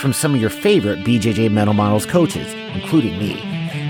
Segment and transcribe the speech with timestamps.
[0.00, 3.38] from some of your favorite BJJ Mental Models coaches, including me.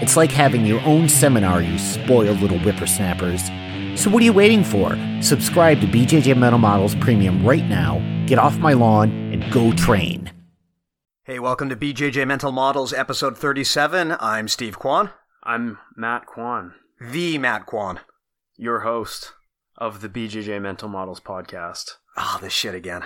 [0.02, 3.45] It's like having your own seminar, you spoiled little whippersnappers.
[4.01, 4.98] So what are you waiting for?
[5.23, 10.32] Subscribe to BJJ Mental Models Premium right now, get off my lawn, and go train.
[11.24, 14.16] Hey, welcome to BJJ Mental Models, episode 37.
[14.18, 15.10] I'm Steve Kwan,
[15.45, 18.01] I'm Matt Kwan, the Matt Kwan.
[18.56, 19.32] your host
[19.77, 21.92] of the BJJ Mental Models podcast.
[22.16, 23.04] Ah, this shit again.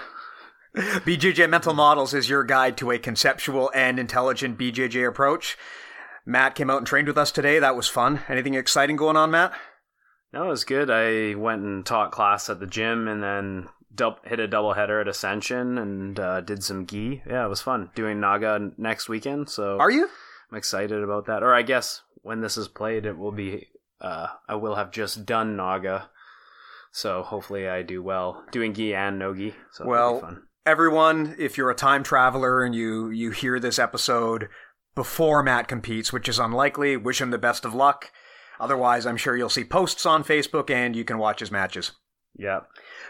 [0.75, 5.57] BJJ Mental Models is your guide to a conceptual and intelligent BJJ approach.
[6.27, 7.59] Matt came out and trained with us today.
[7.61, 8.21] That was fun.
[8.29, 9.53] Anything exciting going on, Matt?
[10.33, 10.91] No, it was good.
[10.91, 15.01] I went and taught class at the gym and then dub- hit a double header
[15.01, 17.23] at Ascension and uh, did some gi.
[17.25, 19.49] Yeah, it was fun doing Naga next weekend.
[19.51, 20.09] So Are you?
[20.51, 21.45] I'm excited about that.
[21.45, 23.69] Or I guess when this is played, it will be.
[24.01, 26.09] Uh, I will have just done Naga.
[26.91, 29.55] So hopefully I do well doing gi and no gi.
[29.71, 30.43] So Well, be fun.
[30.67, 34.49] Everyone, if you're a time traveler and you you hear this episode
[34.95, 38.11] before Matt competes, which is unlikely, wish him the best of luck.
[38.59, 41.93] Otherwise, I'm sure you'll see posts on Facebook and you can watch his matches.
[42.37, 42.61] Yeah.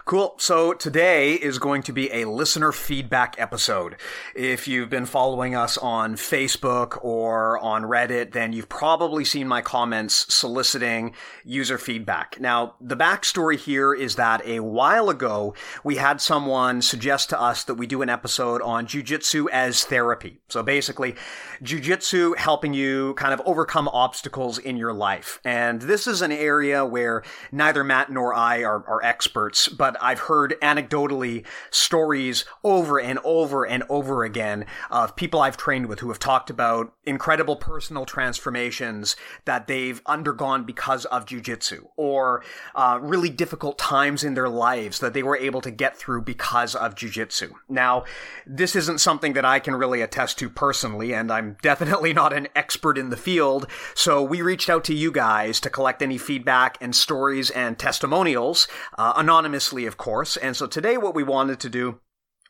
[0.06, 0.34] Cool.
[0.36, 3.96] So today is going to be a listener feedback episode.
[4.34, 9.62] If you've been following us on Facebook or on Reddit, then you've probably seen my
[9.62, 12.38] comments soliciting user feedback.
[12.38, 17.64] Now, the backstory here is that a while ago, we had someone suggest to us
[17.64, 20.38] that we do an episode on jujitsu as therapy.
[20.50, 21.14] So basically,
[21.62, 25.40] jujitsu helping you kind of overcome obstacles in your life.
[25.46, 30.20] And this is an area where neither Matt nor I are, are experts, but I've
[30.20, 36.08] heard anecdotally stories over and over and over again of people I've trained with who
[36.08, 42.42] have talked about incredible personal transformations that they've undergone because of jujitsu or
[42.74, 46.74] uh, really difficult times in their lives that they were able to get through because
[46.74, 47.50] of jujitsu.
[47.68, 48.04] Now,
[48.46, 52.48] this isn't something that I can really attest to personally, and I'm definitely not an
[52.54, 53.66] expert in the field.
[53.94, 58.68] So we reached out to you guys to collect any feedback and stories and testimonials,
[58.98, 60.36] uh, anonymously, of course.
[60.36, 62.00] And so today, what we wanted to do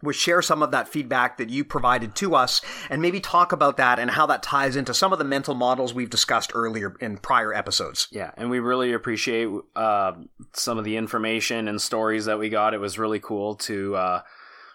[0.02, 3.76] was share some of that feedback that you provided to us and maybe talk about
[3.78, 7.16] that and how that ties into some of the mental models we've discussed earlier in
[7.16, 8.08] prior episodes.
[8.10, 10.12] Yeah, and we really appreciate uh,
[10.52, 12.74] some of the information and stories that we got.
[12.74, 14.22] It was really cool to uh,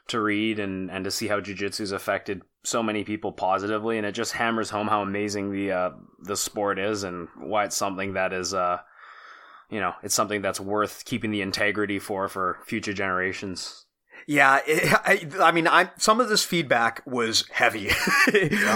[0.08, 4.12] to read and, and to see how jujitsu's affected so many people positively, and it
[4.14, 5.90] just hammers home how amazing the uh,
[6.20, 8.80] the sport is and why it's something that is uh,
[9.69, 13.85] you know it's something that's worth keeping the integrity for for future generations.
[14.30, 14.94] Yeah, it,
[15.41, 17.90] I, I mean, I, some of this feedback was heavy.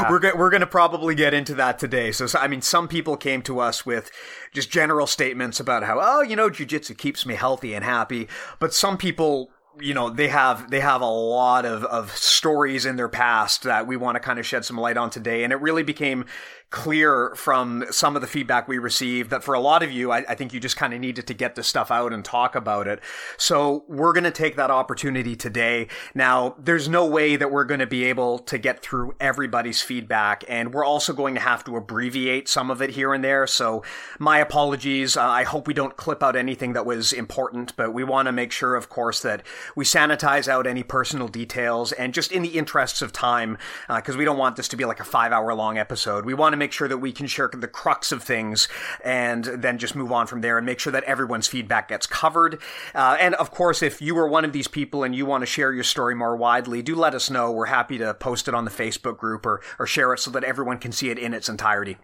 [0.09, 2.11] We're go- we're going to probably get into that today.
[2.11, 4.09] So, so, I mean, some people came to us with
[4.51, 8.27] just general statements about how, oh, you know, jujitsu keeps me healthy and happy.
[8.59, 12.95] But some people, you know, they have they have a lot of of stories in
[12.95, 15.43] their past that we want to kind of shed some light on today.
[15.43, 16.25] And it really became
[16.73, 20.25] clear from some of the feedback we received that for a lot of you, I,
[20.27, 22.87] I think you just kind of needed to get this stuff out and talk about
[22.87, 22.99] it.
[23.37, 25.87] So we're going to take that opportunity today.
[26.15, 30.43] Now, there's no way that we're going to be able to get through everybody's feedback,
[30.47, 33.45] and we're also going to have to abbreviate some of it here and there.
[33.45, 33.83] So
[34.17, 35.15] my apologies.
[35.15, 38.31] Uh, I hope we don't clip out anything that was important, but we want to
[38.31, 39.43] make sure, of course, that
[39.75, 44.25] we sanitize out any personal details and just in the interests of time, because we
[44.25, 46.25] don't want this to be like a five hour long episode.
[46.25, 48.69] We want to make sure that we can share the crux of things
[49.03, 52.57] and then just move on from there and make sure that everyone's feedback gets covered.
[52.95, 55.45] Uh, and of course, if you are one of these people and you want to
[55.45, 57.51] share your story more widely, do let us know.
[57.51, 60.45] We're happy to post it on the Facebook group or, or share it so that
[60.45, 61.97] everyone can see it in its entirety.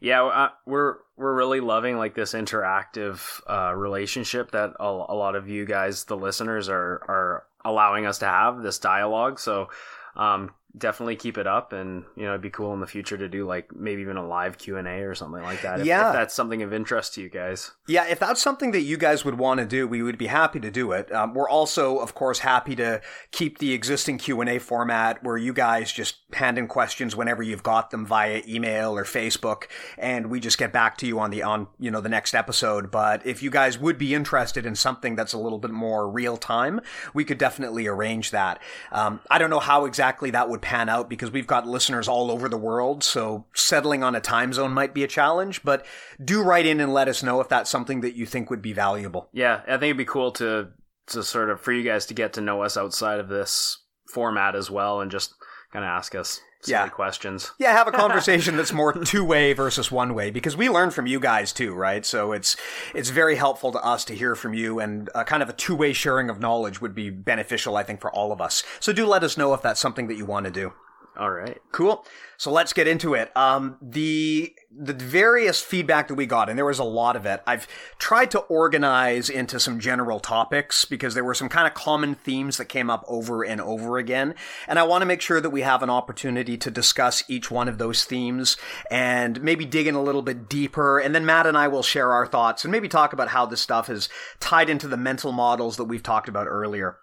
[0.00, 5.34] Yeah, uh, we're we're really loving like this interactive uh, relationship that a, a lot
[5.34, 9.40] of you guys, the listeners, are are allowing us to have this dialogue.
[9.40, 9.70] So
[10.16, 13.28] um, definitely keep it up, and you know it'd be cool in the future to
[13.28, 15.80] do like maybe even a live Q and A or something like that.
[15.80, 16.08] If, Yeah.
[16.08, 17.72] if that's something of interest to you guys.
[17.86, 20.58] Yeah, if that's something that you guys would want to do, we would be happy
[20.60, 21.12] to do it.
[21.12, 23.00] Um, we're also, of course, happy to
[23.30, 27.42] keep the existing Q and A format where you guys just hand in questions whenever
[27.42, 29.64] you've got them via email or Facebook,
[29.98, 32.90] and we just get back to you on the on you know the next episode.
[32.90, 36.36] But if you guys would be interested in something that's a little bit more real
[36.36, 36.80] time,
[37.12, 38.60] we could definitely arrange that.
[38.90, 42.30] Um, I don't know how exactly that would pan out because we've got listeners all
[42.30, 43.04] over the world.
[43.04, 45.84] So settling on a time zone might be a challenge, but
[46.24, 48.72] do write in and let us know if that's something that you think would be
[48.72, 49.28] valuable.
[49.32, 50.70] Yeah, I think it'd be cool to
[51.08, 53.78] to sort of for you guys to get to know us outside of this
[54.12, 55.34] format as well, and just
[55.72, 56.88] kind of ask us Yeah.
[56.88, 57.52] questions.
[57.58, 61.06] Yeah, have a conversation that's more two way versus one way because we learn from
[61.06, 62.04] you guys too, right?
[62.04, 62.56] So it's
[62.94, 65.74] it's very helpful to us to hear from you, and uh, kind of a two
[65.74, 68.62] way sharing of knowledge would be beneficial, I think, for all of us.
[68.80, 70.72] So do let us know if that's something that you want to do.
[71.16, 71.60] All right.
[71.70, 72.04] Cool.
[72.38, 73.34] So let's get into it.
[73.36, 77.40] Um, the the various feedback that we got, and there was a lot of it.
[77.46, 77.68] I've
[77.98, 82.56] tried to organize into some general topics because there were some kind of common themes
[82.56, 84.34] that came up over and over again,
[84.66, 87.68] and I want to make sure that we have an opportunity to discuss each one
[87.68, 88.56] of those themes
[88.90, 90.98] and maybe dig in a little bit deeper.
[90.98, 93.60] And then Matt and I will share our thoughts and maybe talk about how this
[93.60, 94.08] stuff is
[94.40, 96.96] tied into the mental models that we've talked about earlier.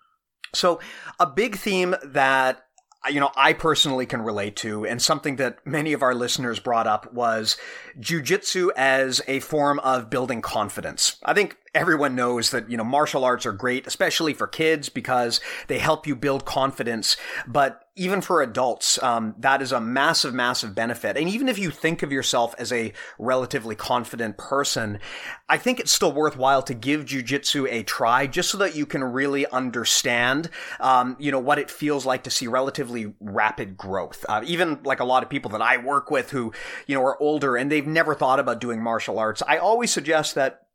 [0.53, 0.81] So
[1.19, 2.65] a big theme that
[3.09, 6.87] you know, I personally can relate to, and something that many of our listeners brought
[6.87, 7.57] up was
[7.99, 11.17] jujitsu as a form of building confidence.
[11.23, 15.39] I think everyone knows that, you know, martial arts are great, especially for kids because
[15.67, 17.15] they help you build confidence.
[17.47, 21.15] But even for adults, um, that is a massive, massive benefit.
[21.17, 24.99] And even if you think of yourself as a relatively confident person,
[25.47, 29.03] I think it's still worthwhile to give jujitsu a try just so that you can
[29.03, 34.25] really understand, um, you know, what it feels like to see relatively rapid growth.
[34.27, 36.51] Uh, even like a lot of people that I work with who,
[36.87, 39.41] you know, are older and they've never thought about doing martial arts.
[39.47, 40.65] I always suggest that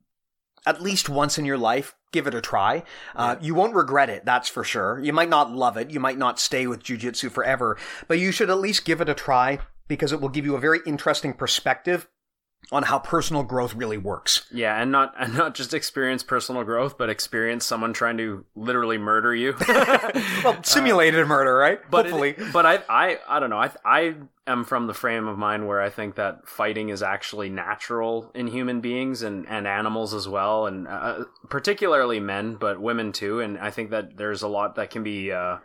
[0.67, 2.83] at least once in your life, give it a try.
[3.15, 4.99] Uh, you won't regret it, that's for sure.
[4.99, 5.91] You might not love it.
[5.91, 7.79] You might not stay with jujitsu forever,
[8.09, 10.61] but you should at least give it a try because it will give you a
[10.61, 12.09] very interesting perspective
[12.73, 14.45] on how personal growth really works.
[14.53, 18.99] Yeah, and not and not just experience personal growth, but experience someone trying to literally
[18.99, 19.55] murder you.
[20.45, 21.79] Well, simulated murder, right?
[21.91, 22.35] but it- Hopefully.
[22.53, 23.59] but I I I don't know.
[23.59, 24.15] I I
[24.47, 28.47] am from the frame of mind where I think that fighting is actually natural in
[28.47, 33.41] human beings and and animals as well, and uh, particularly men, but women too.
[33.41, 35.59] And I think that there's a lot that can be uh,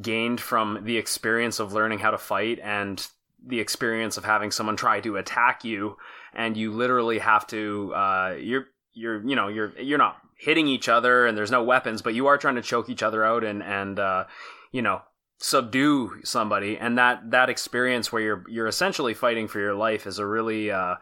[0.00, 3.04] gained from the experience of learning how to fight and
[3.46, 5.96] the experience of having someone try to attack you,
[6.34, 10.88] and you literally have to uh, you're you're you know you're you're not hitting each
[10.88, 13.62] other and there's no weapons, but you are trying to choke each other out and
[13.62, 14.24] and uh,
[14.72, 15.02] you know
[15.38, 16.76] subdue somebody.
[16.76, 20.70] And that that experience where you're you're essentially fighting for your life is a really
[20.70, 20.96] uh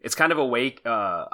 [0.00, 1.24] it's kind of awake uh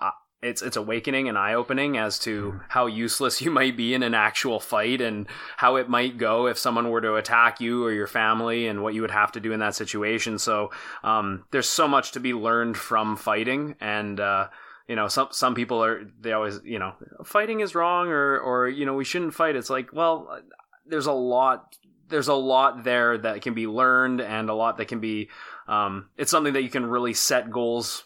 [0.42, 4.14] it's it's awakening and eye opening as to how useless you might be in an
[4.14, 8.06] actual fight and how it might go if someone were to attack you or your
[8.06, 10.38] family and what you would have to do in that situation.
[10.38, 10.70] So
[11.02, 14.20] um, there's so much to be learned from fighting and.
[14.20, 14.48] Uh,
[14.88, 16.94] you know, some some people are they always you know
[17.24, 19.56] fighting is wrong or or you know we shouldn't fight.
[19.56, 20.40] It's like well,
[20.86, 21.76] there's a lot
[22.08, 25.28] there's a lot there that can be learned and a lot that can be
[25.66, 28.04] um, it's something that you can really set goals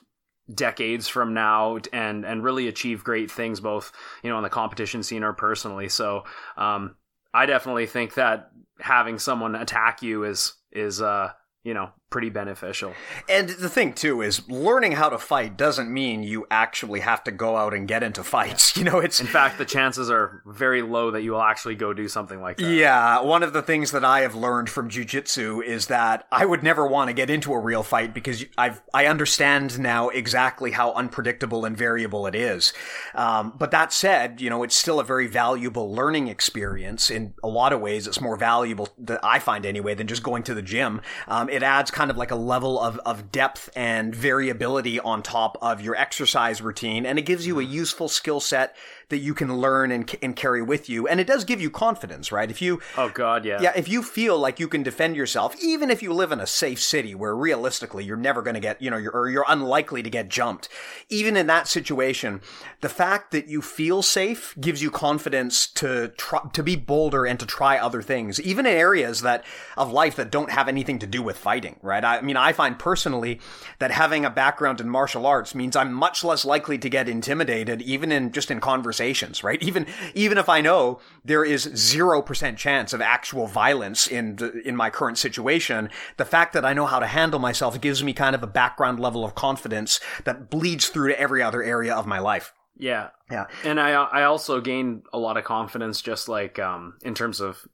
[0.54, 3.92] decades from now and and really achieve great things both
[4.22, 5.88] you know on the competition scene or personally.
[5.88, 6.24] So
[6.56, 6.96] um,
[7.32, 8.50] i definitely think that
[8.80, 11.30] having someone attack you is is uh
[11.64, 12.92] you know pretty beneficial
[13.28, 17.30] And the thing too is learning how to fight doesn't mean you actually have to
[17.30, 18.76] go out and get into fights.
[18.80, 21.92] You know, it's in fact the chances are very low that you will actually go
[21.92, 25.62] do something like that Yeah, one of the things that I have learned from jujitsu
[25.62, 29.04] is that I would never want to get into a real fight because I've I
[29.04, 32.72] understand now exactly how unpredictable and variable it is.
[33.14, 37.10] Um, but that said, you know, it's still a very valuable learning experience.
[37.10, 40.42] In a lot of ways, it's more valuable that I find anyway than just going
[40.44, 41.02] to the gym.
[41.28, 45.58] Um, it adds kind of like a level of of depth and variability on top
[45.60, 47.74] of your exercise routine, and it gives you a mm-hmm.
[47.74, 48.74] useful skill set
[49.10, 51.06] that you can learn and, and carry with you.
[51.06, 52.50] And it does give you confidence, right?
[52.50, 55.90] If you oh god yeah yeah, if you feel like you can defend yourself, even
[55.90, 58.90] if you live in a safe city where realistically you're never going to get, you
[58.90, 60.70] know, you're, or you're unlikely to get jumped,
[61.10, 62.40] even in that situation,
[62.80, 67.38] the fact that you feel safe gives you confidence to try, to be bolder and
[67.40, 69.44] to try other things, even in areas that
[69.76, 71.89] of life that don't have anything to do with fighting, right?
[71.92, 73.40] I mean, I find personally
[73.78, 77.82] that having a background in martial arts means I'm much less likely to get intimidated,
[77.82, 79.62] even in just in conversations, right?
[79.62, 84.76] Even even if I know there is zero percent chance of actual violence in in
[84.76, 88.34] my current situation, the fact that I know how to handle myself gives me kind
[88.34, 92.18] of a background level of confidence that bleeds through to every other area of my
[92.18, 92.52] life.
[92.78, 93.46] yeah Yeah.
[93.64, 97.66] and I I also gained a lot of confidence just like um in terms of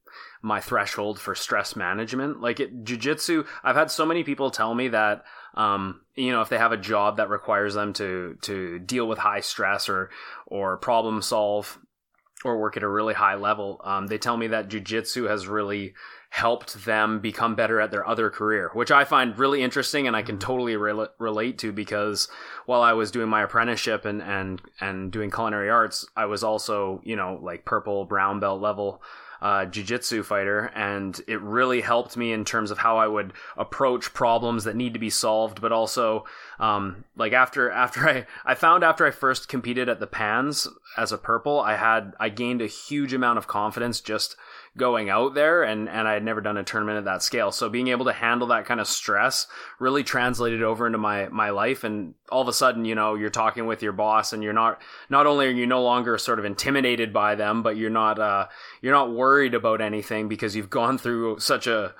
[0.42, 2.40] my threshold for stress management.
[2.40, 6.48] Like it jujitsu, I've had so many people tell me that um you know if
[6.50, 10.10] they have a job that requires them to to deal with high stress or
[10.46, 11.78] or problem solve
[12.44, 15.94] or work at a really high level, um, they tell me that jujitsu has really
[16.30, 20.20] helped them become better at their other career, which I find really interesting and I
[20.20, 22.28] can totally re- relate to because
[22.66, 27.00] while I was doing my apprenticeship and, and, and doing culinary arts, I was also,
[27.04, 29.02] you know, like purple, brown belt level
[29.42, 34.12] uh, jiu-jitsu fighter and it really helped me in terms of how i would approach
[34.14, 36.24] problems that need to be solved but also
[36.58, 40.66] um, like after after i i found after i first competed at the pans
[40.96, 44.36] as a purple i had i gained a huge amount of confidence just
[44.76, 47.50] going out there and and I had never done a tournament at that scale.
[47.50, 49.46] So being able to handle that kind of stress
[49.78, 53.30] really translated over into my my life and all of a sudden, you know, you're
[53.30, 56.44] talking with your boss and you're not not only are you no longer sort of
[56.44, 58.46] intimidated by them, but you're not uh
[58.82, 61.94] you're not worried about anything because you've gone through such a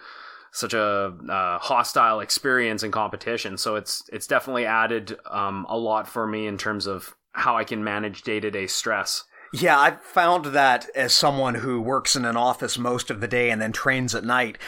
[0.53, 3.59] such a uh, hostile experience and competition.
[3.59, 7.65] So it's it's definitely added um, a lot for me in terms of how I
[7.65, 9.25] can manage day to day stress.
[9.53, 13.51] Yeah, I've found that as someone who works in an office most of the day
[13.51, 14.59] and then trains at night,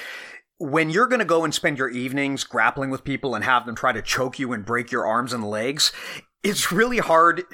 [0.58, 3.74] when you're going to go and spend your evenings grappling with people and have them
[3.74, 5.92] try to choke you and break your arms and legs,
[6.42, 7.44] it's really hard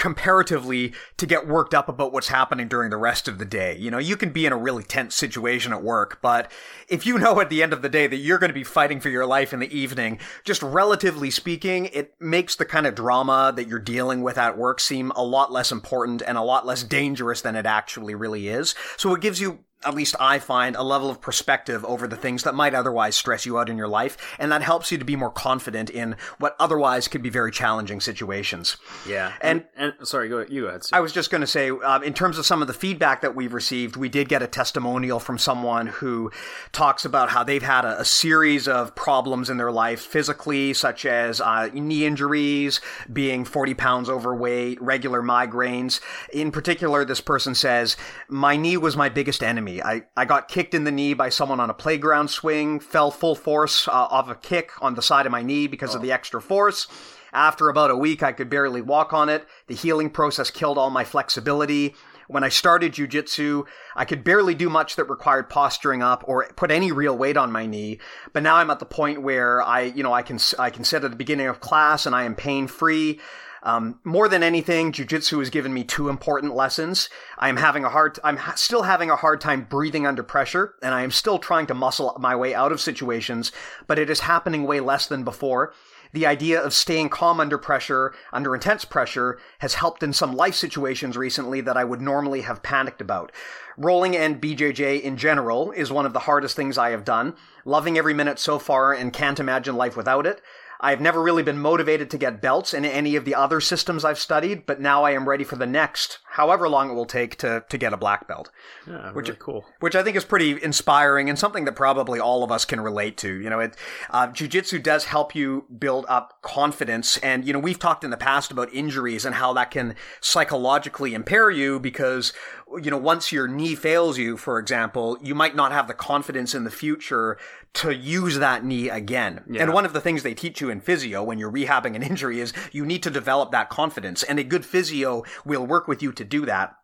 [0.00, 3.76] comparatively to get worked up about what's happening during the rest of the day.
[3.76, 6.50] You know, you can be in a really tense situation at work, but
[6.88, 8.98] if you know at the end of the day that you're going to be fighting
[8.98, 13.52] for your life in the evening, just relatively speaking, it makes the kind of drama
[13.54, 16.82] that you're dealing with at work seem a lot less important and a lot less
[16.82, 18.74] dangerous than it actually really is.
[18.96, 22.42] So it gives you at least I find, a level of perspective over the things
[22.42, 24.16] that might otherwise stress you out in your life.
[24.38, 28.00] And that helps you to be more confident in what otherwise could be very challenging
[28.00, 28.76] situations.
[29.08, 29.32] Yeah.
[29.40, 30.84] And, and, and sorry, go you go ahead.
[30.84, 30.96] Steve.
[30.96, 33.34] I was just going to say, um, in terms of some of the feedback that
[33.34, 36.30] we've received, we did get a testimonial from someone who
[36.72, 41.06] talks about how they've had a, a series of problems in their life physically, such
[41.06, 46.00] as uh, knee injuries, being 40 pounds overweight, regular migraines.
[46.34, 47.96] In particular, this person says,
[48.28, 49.82] my knee was my biggest enemy me.
[49.82, 53.34] I, I got kicked in the knee by someone on a playground swing, fell full
[53.34, 55.96] force uh, off a kick on the side of my knee because oh.
[55.96, 56.86] of the extra force.
[57.32, 59.46] After about a week, I could barely walk on it.
[59.68, 61.94] The healing process killed all my flexibility.
[62.26, 66.70] When I started jujitsu, I could barely do much that required posturing up or put
[66.70, 67.98] any real weight on my knee.
[68.32, 71.04] But now I'm at the point where I, you know, I can, I can sit
[71.04, 73.20] at the beginning of class and I am pain free.
[73.62, 77.08] Um, more than anything, jujitsu has given me two important lessons.
[77.38, 80.74] I am having a hard, I'm ha- still having a hard time breathing under pressure,
[80.82, 83.52] and I am still trying to muscle my way out of situations,
[83.86, 85.74] but it is happening way less than before.
[86.12, 90.56] The idea of staying calm under pressure, under intense pressure, has helped in some life
[90.56, 93.30] situations recently that I would normally have panicked about.
[93.76, 97.34] Rolling and BJJ in general is one of the hardest things I have done.
[97.64, 100.42] Loving every minute so far and can't imagine life without it.
[100.82, 104.18] I've never really been motivated to get belts in any of the other systems I've
[104.18, 107.64] studied, but now I am ready for the next, however long it will take to,
[107.68, 108.50] to get a black belt.
[108.86, 109.66] Yeah, which, really cool.
[109.80, 113.18] Which I think is pretty inspiring and something that probably all of us can relate
[113.18, 113.32] to.
[113.32, 113.76] You know, it,
[114.08, 117.18] uh, jujitsu does help you build up confidence.
[117.18, 121.12] And, you know, we've talked in the past about injuries and how that can psychologically
[121.12, 122.32] impair you because
[122.78, 126.54] you know, once your knee fails you, for example, you might not have the confidence
[126.54, 127.38] in the future
[127.74, 129.44] to use that knee again.
[129.50, 129.62] Yeah.
[129.62, 132.40] And one of the things they teach you in physio when you're rehabbing an injury
[132.40, 134.22] is you need to develop that confidence.
[134.22, 136.74] And a good physio will work with you to do that.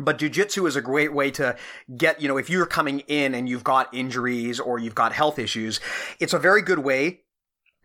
[0.00, 1.56] But jujitsu is a great way to
[1.96, 5.38] get, you know, if you're coming in and you've got injuries or you've got health
[5.38, 5.80] issues,
[6.18, 7.20] it's a very good way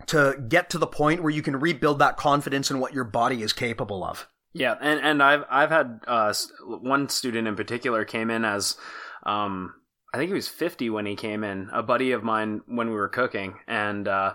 [0.07, 3.43] to get to the point where you can rebuild that confidence in what your body
[3.43, 4.27] is capable of.
[4.53, 6.33] Yeah, and and I've I've had uh,
[6.65, 8.77] one student in particular came in as
[9.23, 9.73] um,
[10.13, 12.95] I think he was 50 when he came in, a buddy of mine when we
[12.95, 14.33] were cooking and uh,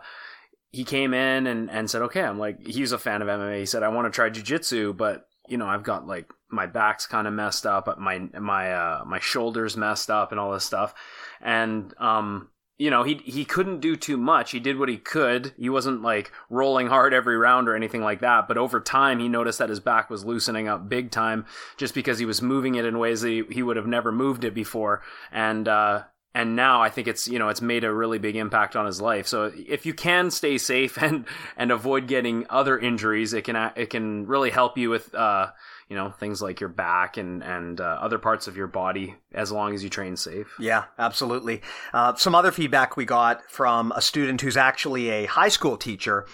[0.71, 3.59] he came in and, and said, okay, I'm like, he's a fan of MMA.
[3.59, 7.07] He said, I want to try jujitsu, but you know, I've got like my back's
[7.07, 10.95] kind of messed up, my, my, uh, my shoulders messed up and all this stuff.
[11.41, 14.51] And, um, you know, he he couldn't do too much.
[14.51, 15.53] He did what he could.
[15.57, 18.49] He wasn't like rolling hard every round or anything like that.
[18.49, 22.19] But over time, he noticed that his back was loosening up big time, just because
[22.19, 25.03] he was moving it in ways that he, he would have never moved it before.
[25.31, 26.03] And uh,
[26.35, 29.01] and now I think it's you know it's made a really big impact on his
[29.01, 29.27] life.
[29.27, 31.27] So if you can stay safe and
[31.57, 35.15] and avoid getting other injuries, it can it can really help you with.
[35.15, 35.51] Uh,
[35.89, 39.53] you know things like your back and and uh, other parts of your body as
[39.53, 40.55] long as you train safe.
[40.59, 41.61] Yeah, absolutely.
[41.93, 46.27] Uh, some other feedback we got from a student who's actually a high school teacher.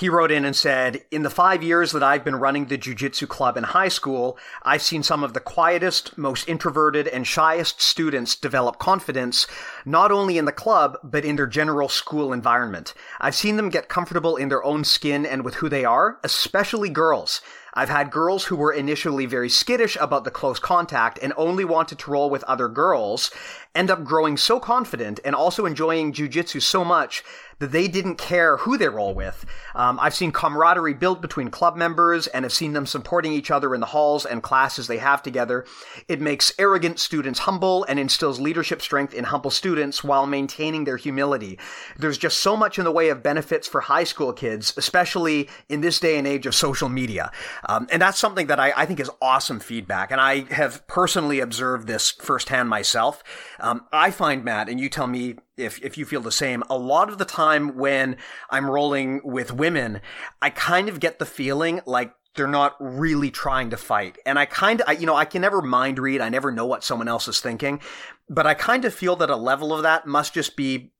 [0.00, 3.26] He wrote in and said, In the five years that I've been running the Jiu-Jitsu
[3.26, 8.34] club in high school, I've seen some of the quietest, most introverted, and shyest students
[8.34, 9.46] develop confidence,
[9.84, 12.94] not only in the club, but in their general school environment.
[13.20, 16.88] I've seen them get comfortable in their own skin and with who they are, especially
[16.88, 17.42] girls.
[17.74, 21.98] I've had girls who were initially very skittish about the close contact and only wanted
[22.00, 23.30] to roll with other girls
[23.74, 27.22] end up growing so confident and also enjoying jujitsu so much
[27.60, 29.44] that they didn't care who they roll with.
[29.74, 33.74] Um, I've seen camaraderie built between club members and have seen them supporting each other
[33.74, 35.66] in the halls and classes they have together.
[36.08, 40.96] It makes arrogant students humble and instills leadership strength in humble students while maintaining their
[40.96, 41.58] humility.
[41.98, 45.82] There's just so much in the way of benefits for high school kids, especially in
[45.82, 47.30] this day and age of social media.
[47.68, 50.10] Um, and that's something that I, I, think is awesome feedback.
[50.10, 53.22] And I have personally observed this firsthand myself.
[53.58, 56.62] Um, I find, Matt, and you tell me if if you feel the same.
[56.70, 58.16] A lot of the time when
[58.48, 60.00] I'm rolling with women,
[60.40, 64.16] I kind of get the feeling like they're not really trying to fight.
[64.24, 66.20] And I kind of, you know, I can never mind read.
[66.20, 67.80] I never know what someone else is thinking,
[68.28, 70.92] but I kind of feel that a level of that must just be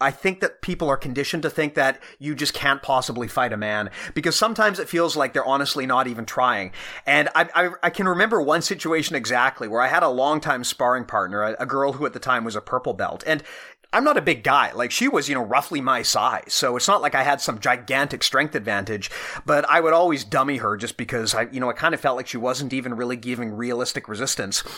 [0.00, 3.56] I think that people are conditioned to think that you just can't possibly fight a
[3.56, 6.72] man because sometimes it feels like they're honestly not even trying.
[7.06, 11.04] And I, I, I can remember one situation exactly where I had a longtime sparring
[11.04, 13.24] partner, a, a girl who at the time was a purple belt.
[13.26, 13.42] And
[13.92, 14.72] I'm not a big guy.
[14.72, 16.54] Like she was, you know, roughly my size.
[16.54, 19.10] So it's not like I had some gigantic strength advantage,
[19.44, 22.16] but I would always dummy her just because I, you know, I kind of felt
[22.16, 24.62] like she wasn't even really giving realistic resistance.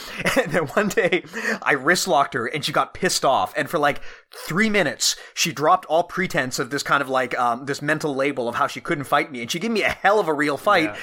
[0.45, 1.25] And then one day
[1.63, 3.55] I wrist locked her and she got pissed off.
[3.57, 4.01] And for like
[4.35, 8.49] three minutes, she dropped all pretense of this kind of like, um, this mental label
[8.49, 9.43] of how she couldn't fight me.
[9.43, 10.91] And she gave me a hell of a real fight.
[10.95, 10.97] Yeah.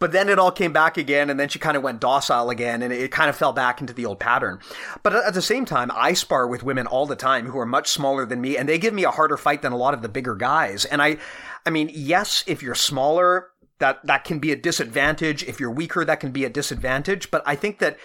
[0.00, 2.82] But then it all came back again, and then she kind of went docile again,
[2.82, 4.58] and it kind of fell back into the old pattern.
[5.02, 7.88] But at the same time, I spar with women all the time who are much
[7.88, 10.08] smaller than me, and they give me a harder fight than a lot of the
[10.08, 10.86] bigger guys.
[10.86, 11.18] And I,
[11.64, 15.42] I mean, yes, if you're smaller, that that can be a disadvantage.
[15.44, 17.30] If you're weaker, that can be a disadvantage.
[17.30, 17.98] But I think that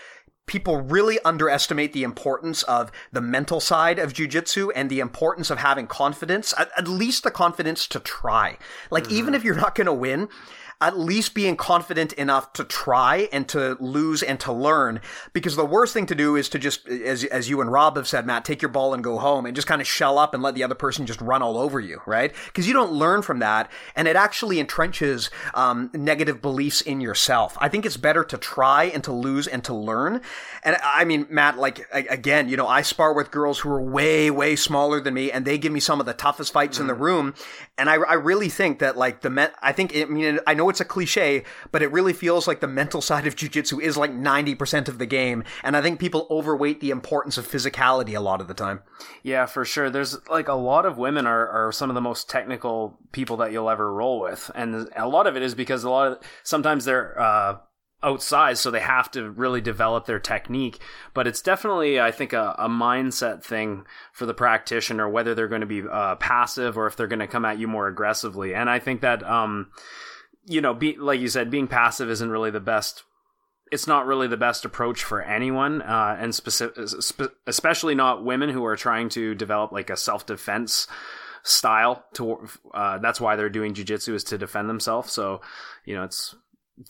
[0.47, 5.57] people really underestimate the importance of the mental side of jujitsu and the importance of
[5.57, 8.57] having confidence, at, at least the confidence to try.
[8.91, 9.15] Like, mm-hmm.
[9.15, 10.29] even if you're not going to win,
[10.81, 14.99] at least being confident enough to try and to lose and to learn.
[15.33, 18.07] Because the worst thing to do is to just, as, as you and Rob have
[18.07, 20.43] said, Matt, take your ball and go home and just kind of shell up and
[20.43, 22.33] let the other person just run all over you, right?
[22.45, 23.71] Because you don't learn from that.
[23.95, 27.57] And it actually entrenches um, negative beliefs in yourself.
[27.59, 30.21] I think it's better to try and to lose and to learn.
[30.63, 34.29] And I mean, Matt, like, again, you know, I spar with girls who are way,
[34.29, 36.81] way smaller than me and they give me some of the toughest fights mm.
[36.81, 36.99] in the mm.
[36.99, 37.33] room.
[37.77, 40.64] And I, I really think that, like, the men, I think, I mean, I know
[40.65, 43.97] know it's a cliche, but it really feels like the mental side of jujitsu is
[43.97, 45.43] like 90% of the game.
[45.63, 48.81] And I think people overweight the importance of physicality a lot of the time.
[49.23, 49.89] Yeah, for sure.
[49.89, 53.51] There's like a lot of women are, are some of the most technical people that
[53.51, 54.49] you'll ever roll with.
[54.55, 57.57] And a lot of it is because a lot of, sometimes they're, uh,
[58.03, 60.79] outsized, so they have to really develop their technique.
[61.15, 65.61] But it's definitely, I think, a, a mindset thing for the practitioner, whether they're going
[65.61, 68.53] to be uh, passive or if they're going to come at you more aggressively.
[68.53, 69.71] And I think that, um,
[70.45, 73.03] you know, be like you said, being passive isn't really the best.
[73.71, 76.77] It's not really the best approach for anyone, uh, and specific,
[77.47, 80.87] especially not women who are trying to develop like a self defense
[81.43, 82.05] style.
[82.13, 85.11] To uh, that's why they're doing jujitsu is to defend themselves.
[85.11, 85.41] So,
[85.83, 86.35] you know, it's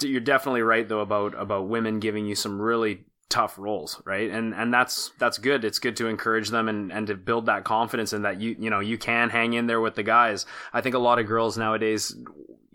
[0.02, 4.30] you're definitely right though about about women giving you some really tough rolls right?
[4.30, 5.66] And and that's that's good.
[5.66, 8.70] It's good to encourage them and and to build that confidence in that you you
[8.70, 10.46] know you can hang in there with the guys.
[10.74, 12.16] I think a lot of girls nowadays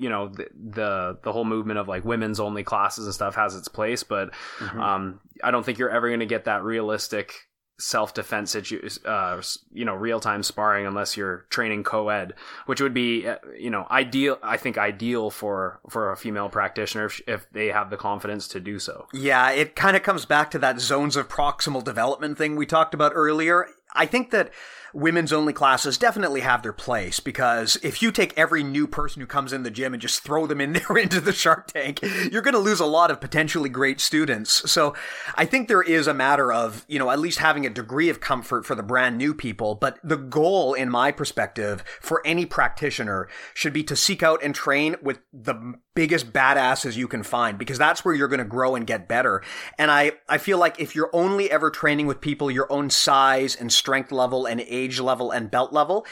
[0.00, 3.54] you know the, the, the whole movement of like women's only classes and stuff has
[3.54, 4.80] its place but mm-hmm.
[4.80, 7.49] um, i don't think you're ever going to get that realistic
[7.80, 9.40] self-defense situ- uh,
[9.72, 12.34] you know real-time sparring unless you're training co-ed
[12.66, 17.06] which would be uh, you know ideal i think ideal for for a female practitioner
[17.06, 19.06] if, if they have the confidence to do so.
[19.12, 22.94] Yeah it kind of comes back to that zones of proximal development thing we talked
[22.94, 23.66] about earlier.
[23.94, 24.50] I think that
[24.92, 29.26] women's only classes definitely have their place because if you take every new person who
[29.26, 32.00] comes in the gym and just throw them in there into the Shark Tank,
[32.30, 34.70] you're going to lose a lot of potentially great students.
[34.70, 34.94] So
[35.34, 38.20] I think there is a matter of, you know, at least having a degree of
[38.20, 39.74] comfort for the brand new people.
[39.74, 44.54] But the goal, in my perspective, for any practitioner should be to seek out and
[44.54, 48.74] train with the biggest badasses you can find because that's where you're going to grow
[48.74, 49.42] and get better.
[49.78, 53.56] And I, I feel like if you're only ever training with people your own size
[53.56, 56.06] and strength level and age level and belt level,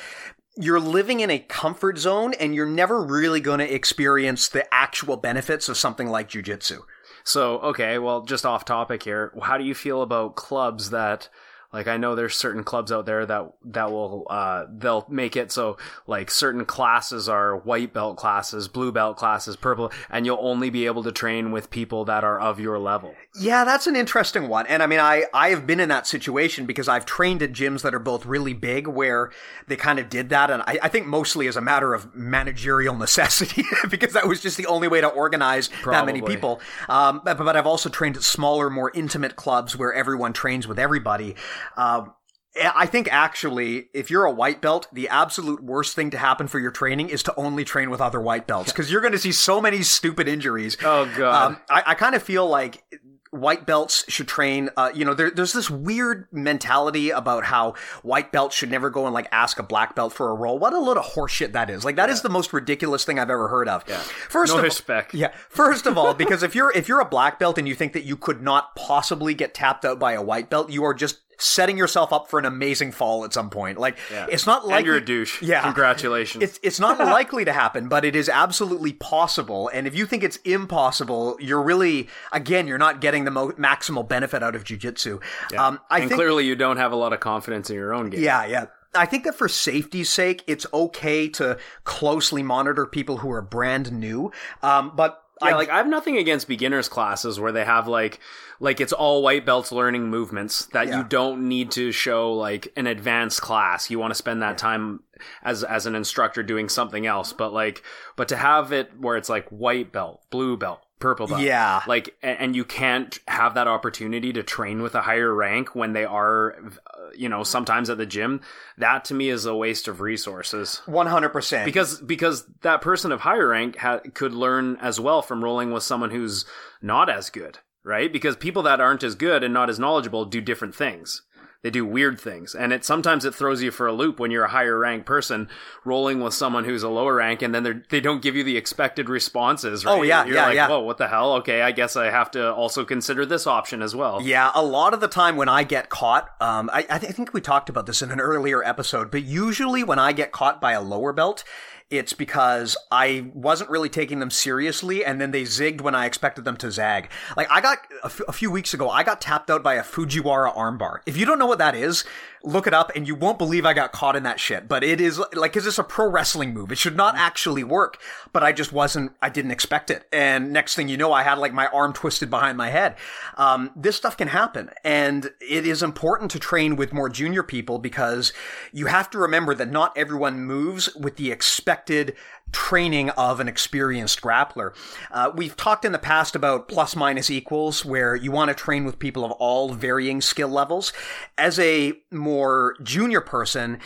[0.57, 5.17] you're living in a comfort zone and you're never really going to experience the actual
[5.17, 6.81] benefits of something like jujitsu.
[7.25, 11.29] So, okay, well, just off topic here, how do you feel about clubs that
[11.73, 15.53] Like I know there's certain clubs out there that that will uh they'll make it
[15.53, 15.77] so
[16.07, 20.87] like certain classes are white belt classes, blue belt classes, purple, and you'll only be
[20.87, 23.15] able to train with people that are of your level.
[23.39, 24.67] Yeah, that's an interesting one.
[24.67, 27.83] And I mean, I, I have been in that situation because I've trained at gyms
[27.83, 29.31] that are both really big where
[29.67, 30.51] they kind of did that.
[30.51, 34.57] And I, I think mostly as a matter of managerial necessity because that was just
[34.57, 36.61] the only way to organize that many people.
[36.89, 40.79] Um, but, but I've also trained at smaller, more intimate clubs where everyone trains with
[40.79, 41.37] everybody.
[41.77, 42.13] Um,
[42.61, 46.59] I think actually, if you're a white belt, the absolute worst thing to happen for
[46.59, 49.33] your training is to only train with other white belts because you're going to see
[49.33, 50.77] so many stupid injuries.
[50.83, 51.53] Oh god.
[51.53, 52.83] Um, I, I kind of feel like
[53.31, 54.71] white belts should train.
[54.77, 59.05] Uh, you know, there, there's this weird mentality about how white belts should never go
[59.05, 60.59] and like ask a black belt for a roll.
[60.59, 61.85] What a load of horseshit that is!
[61.85, 63.85] Like that is the most ridiculous thing I've ever heard of.
[63.87, 63.99] Yeah.
[63.99, 65.15] First no of respect.
[65.15, 65.33] yeah.
[65.49, 68.05] First of all, because if you're if you're a black belt and you think that
[68.05, 71.79] you could not possibly get tapped out by a white belt, you are just setting
[71.79, 73.79] yourself up for an amazing fall at some point.
[73.79, 75.41] Like it's not like you're a douche.
[75.41, 75.63] Yeah.
[75.63, 76.43] Congratulations.
[76.43, 79.71] It's it's not likely to happen, but it is absolutely possible.
[79.73, 84.07] And if you think it's impossible, you're really again you're not getting the mo- maximal
[84.07, 85.23] benefit out of jujitsu.
[85.57, 88.11] Um, I and think clearly you don't have a lot of confidence in your own
[88.11, 88.23] game.
[88.23, 88.67] yeah, yeah.
[88.95, 93.93] I think that for safety's sake, it's okay to closely monitor people who are brand
[93.93, 94.33] new.
[94.63, 98.21] Um, but Yeah, I like I have nothing against beginners classes where they have like
[98.61, 100.99] like it's all white belts learning movements that Yeah.
[100.99, 103.91] you don't need to show like an advanced class.
[103.91, 105.01] You want to spend that time
[105.43, 107.83] as as an instructor doing something else, but like
[108.17, 111.41] but to have it where it's like white belt, blue belt, purple belt.
[111.41, 111.83] Yeah.
[111.87, 116.05] Like and you can't have that opportunity to train with a higher rank when they
[116.05, 118.41] are uh, you know sometimes at the gym.
[118.77, 123.13] That to me is a waste of resources one hundred percent because because that person
[123.13, 126.45] of higher rank ha- could learn as well from rolling with someone who's
[126.83, 128.13] not as good, right?
[128.13, 131.23] Because people that aren't as good and not as knowledgeable do different things.
[131.63, 134.45] They do weird things, and it sometimes it throws you for a loop when you're
[134.45, 135.49] a higher rank person
[135.85, 138.57] rolling with someone who's a lower rank, and then they they don't give you the
[138.57, 139.85] expected responses.
[139.85, 139.99] Right?
[139.99, 140.69] Oh, yeah, you're yeah, like, yeah.
[140.69, 141.33] Whoa, what the hell?
[141.35, 144.23] Okay, I guess I have to also consider this option as well.
[144.23, 147.41] Yeah, a lot of the time when I get caught, um, I, I think we
[147.41, 150.81] talked about this in an earlier episode, but usually when I get caught by a
[150.81, 151.43] lower belt,
[151.91, 156.45] it's because I wasn't really taking them seriously, and then they zigged when I expected
[156.45, 157.11] them to zag.
[157.37, 159.83] Like I got a, f- a few weeks ago, I got tapped out by a
[159.83, 161.01] Fujiwara armbar.
[161.07, 162.05] If you don't know what that is,
[162.49, 164.69] look it up, and you won't believe I got caught in that shit.
[164.69, 166.73] But it is like, is this a pro wrestling move?
[166.73, 168.01] It should not actually work,
[168.33, 169.13] but I just wasn't.
[169.21, 172.31] I didn't expect it, and next thing you know, I had like my arm twisted
[172.31, 172.97] behind my head.
[173.37, 177.79] Um, this stuff can happen, and it is important to train with more junior people
[177.79, 178.33] because
[178.73, 182.17] you have to remember that not everyone moves with the expected
[182.53, 184.75] training of an experienced grappler.
[185.11, 188.85] Uh, we've talked in the past about plus minus equals, where you want to train
[188.85, 190.93] with people of all varying skill levels.
[191.37, 192.38] As a more
[192.83, 193.81] junior person,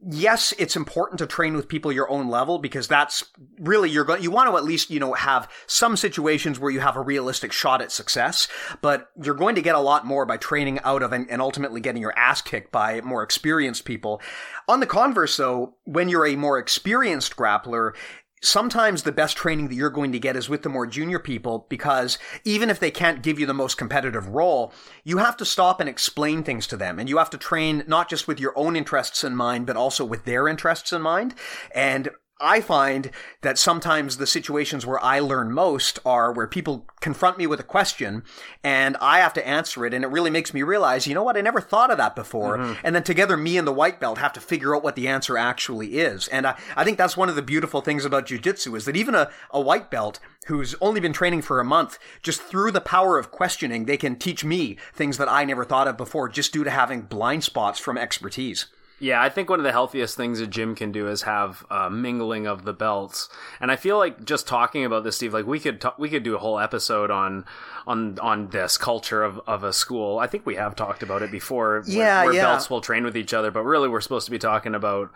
[0.00, 3.24] yes, it's important to train with people your own level because that's
[3.58, 4.22] really you're going.
[4.22, 7.52] You want to at least you know have some situations where you have a realistic
[7.52, 8.48] shot at success,
[8.80, 11.80] but you're going to get a lot more by training out of and, and ultimately
[11.80, 14.20] getting your ass kicked by more experienced people.
[14.68, 17.92] On the converse, though, when you're a more experienced grappler.
[18.40, 21.66] Sometimes the best training that you're going to get is with the more junior people
[21.68, 24.72] because even if they can't give you the most competitive roll,
[25.04, 26.98] you have to stop and explain things to them.
[26.98, 30.04] And you have to train not just with your own interests in mind, but also
[30.04, 31.34] with their interests in mind.
[31.74, 37.36] And I find that sometimes the situations where I learn most are where people confront
[37.36, 38.22] me with a question
[38.62, 39.92] and I have to answer it.
[39.92, 41.36] And it really makes me realize, you know what?
[41.36, 42.58] I never thought of that before.
[42.58, 42.80] Mm-hmm.
[42.84, 45.36] And then together, me and the white belt have to figure out what the answer
[45.36, 46.28] actually is.
[46.28, 49.16] And I, I think that's one of the beautiful things about jujitsu is that even
[49.16, 53.18] a, a white belt who's only been training for a month, just through the power
[53.18, 56.64] of questioning, they can teach me things that I never thought of before just due
[56.64, 58.66] to having blind spots from expertise.
[59.00, 61.88] Yeah, I think one of the healthiest things a gym can do is have uh,
[61.88, 63.28] mingling of the belts,
[63.60, 66.24] and I feel like just talking about this, Steve, like we could ta- we could
[66.24, 67.44] do a whole episode on
[67.86, 70.18] on on this culture of, of a school.
[70.18, 71.84] I think we have talked about it before.
[71.86, 72.42] Yeah, where, yeah.
[72.42, 75.12] belts will train with each other, but really we're supposed to be talking about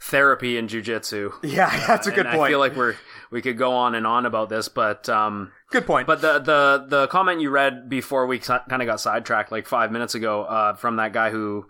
[0.00, 1.32] therapy and jujitsu.
[1.42, 2.48] Yeah, that's a good and point.
[2.48, 2.94] I feel like we're
[3.30, 6.06] we could go on and on about this, but um, good point.
[6.06, 9.92] but the the the comment you read before we kind of got sidetracked like five
[9.92, 11.66] minutes ago uh, from that guy who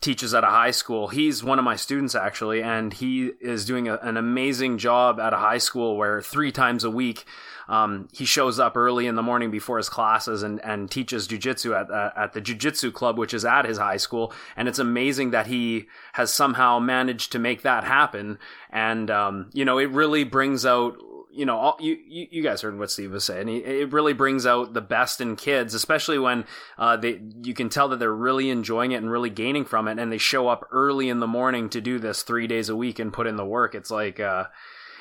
[0.00, 1.08] teaches at a high school.
[1.08, 5.32] He's one of my students actually, and he is doing a, an amazing job at
[5.32, 7.24] a high school where three times a week.
[7.68, 11.78] Um, he shows up early in the morning before his classes and, and teaches jujitsu
[11.78, 14.32] at, uh, at the jujitsu club, which is at his high school.
[14.56, 18.38] And it's amazing that he has somehow managed to make that happen.
[18.70, 20.96] And, um, you know, it really brings out,
[21.38, 23.48] you know, all, you, you guys heard what Steve was saying.
[23.48, 26.44] It really brings out the best in kids, especially when
[26.76, 30.00] uh, they you can tell that they're really enjoying it and really gaining from it,
[30.00, 32.98] and they show up early in the morning to do this three days a week
[32.98, 33.76] and put in the work.
[33.76, 34.46] It's like uh,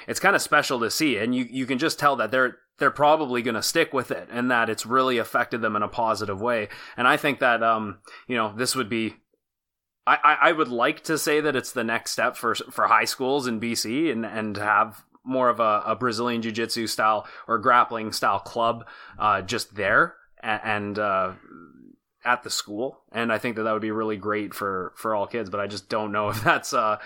[0.08, 2.91] it's kind of special to see, and you you can just tell that they're they're
[2.91, 6.39] probably going to stick with it and that it's really affected them in a positive
[6.39, 6.69] way.
[6.95, 7.97] And I think that um
[8.28, 9.15] you know this would be
[10.08, 13.45] I, I would like to say that it's the next step for for high schools
[13.45, 18.12] in BC and and have more of a, a Brazilian Jiu Jitsu style or grappling
[18.13, 18.88] style club
[19.20, 20.16] uh, just there.
[20.42, 21.34] And uh,
[22.25, 25.27] at the school, and I think that that would be really great for for all
[25.27, 25.49] kids.
[25.49, 26.97] But I just don't know if that's uh,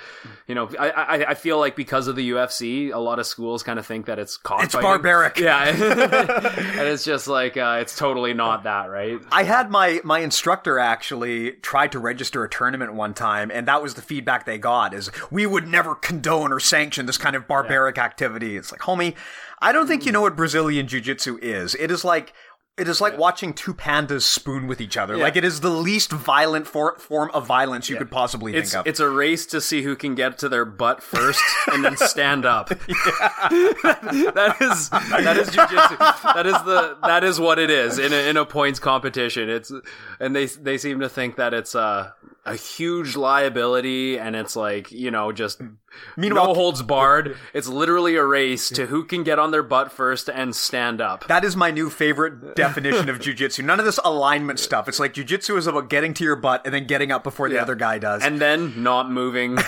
[0.47, 3.63] you know, I I, I feel like because of the UFC, a lot of schools
[3.63, 5.77] kind of think that it's It's barbaric, yeah, and
[6.87, 9.19] it's just like uh, it's totally not that, right?
[9.31, 13.81] I had my my instructor actually tried to register a tournament one time, and that
[13.81, 17.47] was the feedback they got: is we would never condone or sanction this kind of
[17.47, 18.05] barbaric yeah.
[18.05, 18.57] activity.
[18.57, 19.15] It's like, homie,
[19.61, 21.75] I don't think you know what Brazilian Jiu Jitsu is.
[21.75, 22.33] It is like
[22.77, 23.19] it is like yeah.
[23.19, 25.17] watching two pandas spoon with each other.
[25.17, 25.23] Yeah.
[25.23, 27.99] Like it is the least violent for- form of violence you yeah.
[27.99, 28.87] could possibly it's, think of.
[28.87, 32.45] It's a race to see who can get to their butt first and then stand
[32.45, 32.69] up.
[32.79, 36.33] that is that is jujitsu.
[36.33, 39.49] That is the that is what it is in a, in a points competition.
[39.49, 39.71] It's
[40.19, 42.11] and they they seem to think that it's uh
[42.45, 45.67] a huge liability and it's like you know just hmm.
[46.15, 47.37] Meanwhile, no holds barred.
[47.53, 51.27] It's literally a race to who can get on their butt first and stand up.
[51.27, 53.63] That is my new favorite definition of jujitsu.
[53.63, 54.87] None of this alignment stuff.
[54.87, 57.55] It's like jujitsu is about getting to your butt and then getting up before the
[57.55, 57.61] yeah.
[57.61, 59.57] other guy does, and then not moving.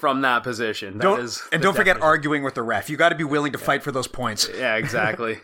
[0.00, 0.98] from that position.
[0.98, 1.74] That don't, and don't definition.
[1.74, 2.90] forget arguing with the ref.
[2.90, 3.64] You got to be willing to yeah.
[3.64, 4.50] fight for those points.
[4.54, 5.40] Yeah, exactly.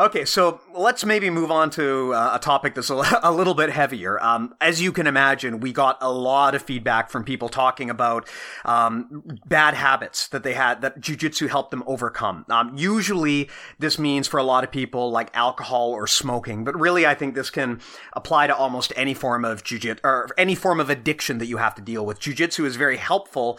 [0.00, 4.22] Okay, so let's maybe move on to uh, a topic that's a, little bit heavier.
[4.22, 8.28] Um, as you can imagine, we got a lot of feedback from people talking about
[8.64, 12.44] um, bad habits that they had that jujitsu helped them overcome.
[12.48, 17.04] Um, usually, this means for a lot of people like alcohol or smoking, but really,
[17.04, 17.80] I think this can
[18.12, 21.74] apply to almost any form of jujitsu or any form of addiction that you have
[21.74, 22.20] to deal with.
[22.20, 23.58] Jujitsu is very helpful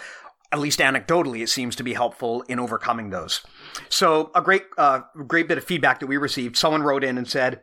[0.52, 3.42] at least anecdotally, it seems to be helpful in overcoming those.
[3.88, 6.58] So a great, uh, great bit of feedback that we received.
[6.58, 7.62] Someone wrote in and said,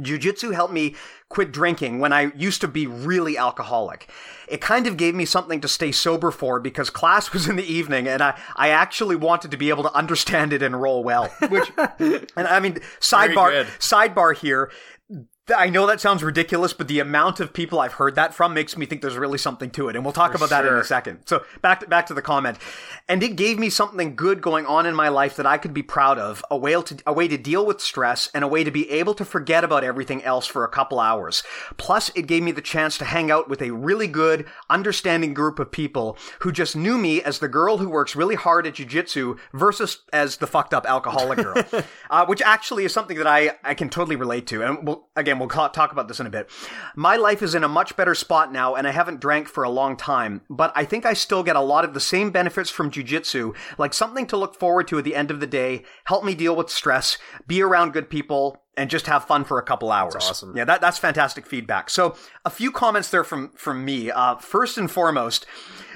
[0.00, 0.96] Jiu-jitsu helped me
[1.28, 4.10] quit drinking when I used to be really alcoholic.
[4.48, 7.64] It kind of gave me something to stay sober for because class was in the
[7.64, 11.28] evening and I, I actually wanted to be able to understand it and roll well.
[11.48, 14.70] Which, and I mean, sidebar, sidebar here.
[15.54, 18.78] I know that sounds ridiculous, but the amount of people I've heard that from makes
[18.78, 19.96] me think there's really something to it.
[19.96, 20.62] And we'll talk For about sure.
[20.62, 21.20] that in a second.
[21.26, 22.56] So back to, back to the comment.
[23.10, 25.82] And it gave me something good going on in my life that I could be
[25.82, 28.70] proud of, a way to, a way to deal with stress and a way to
[28.70, 31.42] be able to forget about everything else for a couple hours.
[31.76, 35.58] Plus, it gave me the chance to hang out with a really good, understanding group
[35.58, 39.38] of people who just knew me as the girl who works really hard at jujitsu
[39.52, 41.62] versus as the fucked up alcoholic girl.
[42.10, 44.62] uh, which actually is something that I, I can totally relate to.
[44.64, 46.48] And we'll, again, again, we'll talk about this in a bit.
[46.94, 49.70] My life is in a much better spot now, and I haven't drank for a
[49.70, 52.90] long time, but I think I still get a lot of the same benefits from
[52.90, 56.34] jujitsu, like something to look forward to at the end of the day, help me
[56.34, 60.14] deal with stress, be around good people, and just have fun for a couple hours.
[60.14, 60.56] That's awesome.
[60.56, 61.90] Yeah, that, that's fantastic feedback.
[61.90, 64.10] So a few comments there from, from me.
[64.10, 65.46] Uh, first and foremost,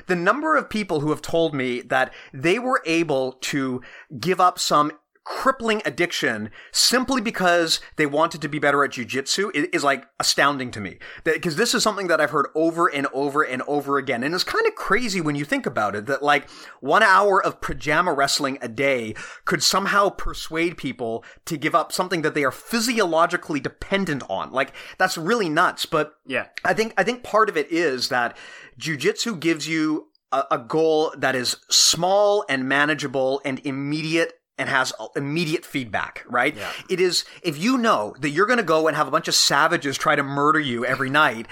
[0.06, 3.82] the number of people who have told me that they were able to
[4.18, 4.92] give up some
[5.28, 10.80] crippling addiction simply because they wanted to be better at jujitsu is like astounding to
[10.80, 10.98] me.
[11.22, 14.24] Because this is something that I've heard over and over and over again.
[14.24, 16.48] And it's kind of crazy when you think about it that like
[16.80, 19.14] one hour of pajama wrestling a day
[19.44, 24.50] could somehow persuade people to give up something that they are physiologically dependent on.
[24.50, 25.84] Like that's really nuts.
[25.84, 28.34] But yeah, I think, I think part of it is that
[28.80, 34.92] jujitsu gives you a, a goal that is small and manageable and immediate and has
[35.16, 36.56] immediate feedback, right?
[36.56, 36.70] Yeah.
[36.90, 39.34] It is, if you know that you're going to go and have a bunch of
[39.34, 41.46] savages try to murder you every night,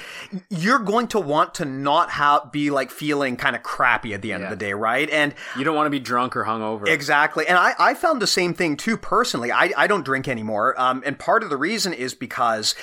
[0.51, 4.33] you're going to want to not have, be like feeling kind of crappy at the
[4.33, 4.47] end yeah.
[4.47, 5.09] of the day, right?
[5.11, 6.89] And you don't want to be drunk or hungover.
[6.89, 7.47] Exactly.
[7.47, 9.53] And I, I found the same thing too, personally.
[9.53, 10.79] I, I don't drink anymore.
[10.81, 12.75] Um, and part of the reason is because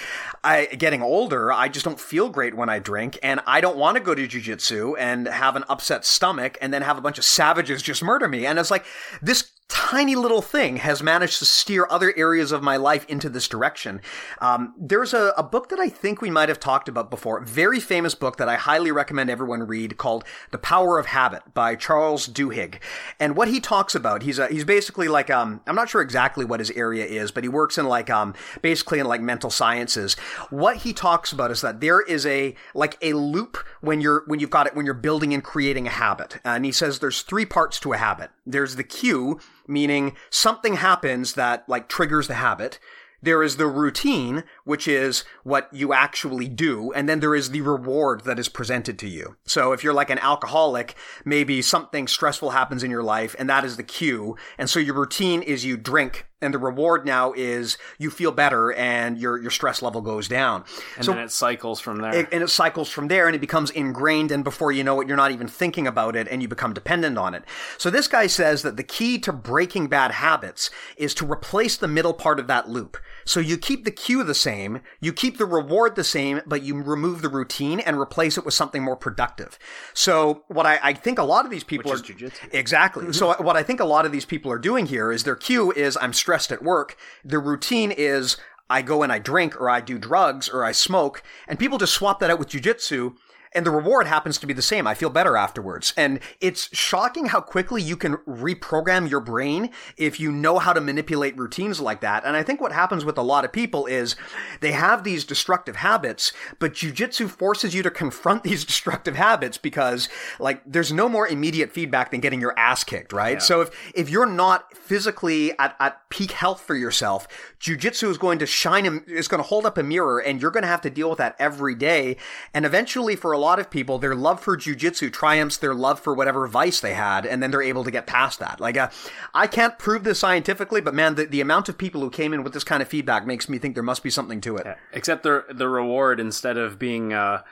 [0.43, 3.97] I, getting older, I just don't feel great when I drink and I don't want
[3.97, 7.25] to go to jujitsu and have an upset stomach and then have a bunch of
[7.25, 8.45] savages just murder me.
[8.45, 8.85] And it's like,
[9.21, 13.47] this tiny little thing has managed to steer other areas of my life into this
[13.47, 13.99] direction.
[14.39, 17.79] Um, there's a, a, book that I think we might have talked about before, very
[17.79, 22.27] famous book that I highly recommend everyone read called The Power of Habit by Charles
[22.27, 22.75] Duhigg.
[23.19, 26.45] And what he talks about, he's a, he's basically like, um, I'm not sure exactly
[26.45, 30.13] what his area is, but he works in like, um, basically in like mental sciences.
[30.51, 34.39] What he talks about is that there is a, like a loop when you're, when
[34.39, 36.39] you've got it, when you're building and creating a habit.
[36.45, 38.31] And he says there's three parts to a habit.
[38.45, 42.79] There's the cue, meaning something happens that like triggers the habit.
[43.21, 47.61] There is the routine, which is what you actually do, and then there is the
[47.61, 49.37] reward that is presented to you.
[49.45, 53.63] So if you're like an alcoholic, maybe something stressful happens in your life, and that
[53.63, 54.35] is the cue.
[54.57, 58.71] And so your routine is you drink and the reward now is you feel better
[58.73, 60.63] and your your stress level goes down.
[60.97, 62.13] And so then it cycles from there.
[62.13, 65.07] it, and it cycles from there and it becomes ingrained and before you know it
[65.07, 67.43] you're not even thinking about it and you become dependent on it.
[67.77, 71.87] So this guy says that the key to breaking bad habits is to replace the
[71.87, 72.97] middle part of that loop.
[73.25, 76.81] So you keep the cue the same, you keep the reward the same, but you
[76.81, 79.57] remove the routine and replace it with something more productive.
[79.93, 82.03] So what I, I think a lot of these people Which are.
[82.51, 83.03] Exactly.
[83.03, 83.11] Mm-hmm.
[83.13, 85.71] so what I think a lot of these people are doing here is their cue
[85.71, 86.97] is I'm stressed at work.
[87.23, 88.37] Their routine is
[88.69, 91.93] I go and I drink or I do drugs or I smoke, and people just
[91.93, 93.15] swap that out with jujitsu.
[93.55, 94.87] And the reward happens to be the same.
[94.87, 95.93] I feel better afterwards.
[95.95, 100.81] And it's shocking how quickly you can reprogram your brain if you know how to
[100.81, 102.25] manipulate routines like that.
[102.25, 104.15] And I think what happens with a lot of people is
[104.61, 110.09] they have these destructive habits, but jujitsu forces you to confront these destructive habits because
[110.39, 113.41] like there's no more immediate feedback than getting your ass kicked, right?
[113.41, 117.27] So if, if you're not physically at, at peak health for yourself,
[117.59, 120.63] jujitsu is going to shine, is going to hold up a mirror and you're going
[120.63, 122.17] to have to deal with that every day.
[122.53, 126.13] And eventually for a lot of people, their love for jujitsu triumphs their love for
[126.13, 127.25] whatever vice they had.
[127.25, 128.59] And then they're able to get past that.
[128.59, 128.89] Like, uh,
[129.33, 132.43] I can't prove this scientifically, but man, the, the amount of people who came in
[132.43, 134.65] with this kind of feedback makes me think there must be something to it.
[134.91, 137.43] Except the the reward instead of being uh,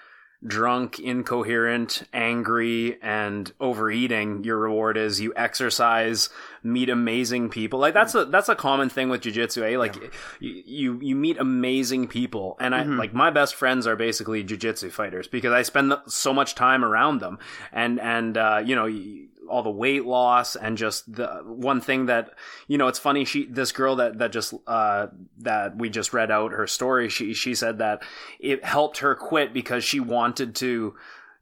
[0.46, 6.30] drunk, incoherent, angry, and overeating, your reward is you exercise,
[6.64, 7.80] meet amazing people.
[7.80, 9.72] Like that's a that's a common thing with jujitsu.
[9.72, 9.78] Eh?
[9.78, 9.96] Like
[10.40, 14.92] you, you you meet amazing people, and I like my best friends are basically jujitsu
[14.92, 17.40] fighters because I spend so much time around them,
[17.72, 18.86] and and uh, you know.
[18.86, 22.32] y- all the weight loss and just the one thing that
[22.68, 26.32] you know it's funny she this girl that that just uh that we just read
[26.32, 28.02] out her story she she said that
[28.40, 30.96] it helped her quit because she wanted to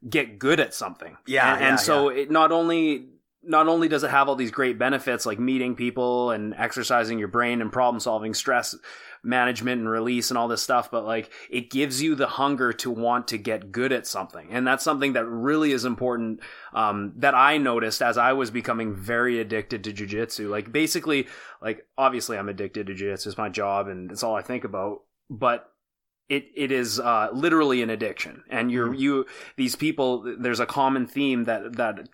[0.08, 1.16] get good at something.
[1.26, 3.06] Yeah, and, yeah, and so it not only
[3.42, 7.28] not only does it have all these great benefits like meeting people and exercising your
[7.28, 8.76] brain and problem solving stress
[9.22, 12.90] management and release and all this stuff but like it gives you the hunger to
[12.90, 14.48] want to get good at something.
[14.50, 16.40] And that's something that really is important
[16.72, 21.26] um, that i noticed as i was becoming very addicted to jiu-jitsu like basically
[21.60, 25.02] like obviously i'm addicted to jiu-jitsu it's my job and it's all i think about
[25.28, 25.70] but
[26.30, 28.44] it it is uh, literally an addiction.
[28.48, 32.08] And you're you these people there's a common theme that that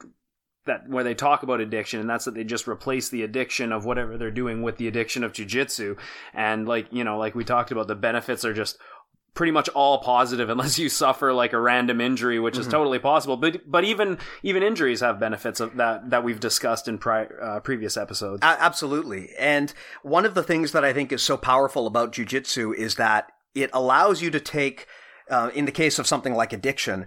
[0.66, 3.84] that where they talk about addiction and that's that they just replace the addiction of
[3.84, 5.96] whatever they're doing with the addiction of jujitsu
[6.34, 8.78] and like you know like we talked about the benefits are just
[9.36, 13.36] pretty much all positive unless you suffer like a random injury which is totally possible.
[13.36, 17.60] But but even even injuries have benefits of that that we've discussed in pri- uh,
[17.60, 18.40] previous episodes.
[18.42, 19.30] Absolutely.
[19.38, 23.30] And one of the things that I think is so powerful about jujitsu is that
[23.54, 24.86] it allows you to take,
[25.30, 27.06] uh, in the case of something like addiction,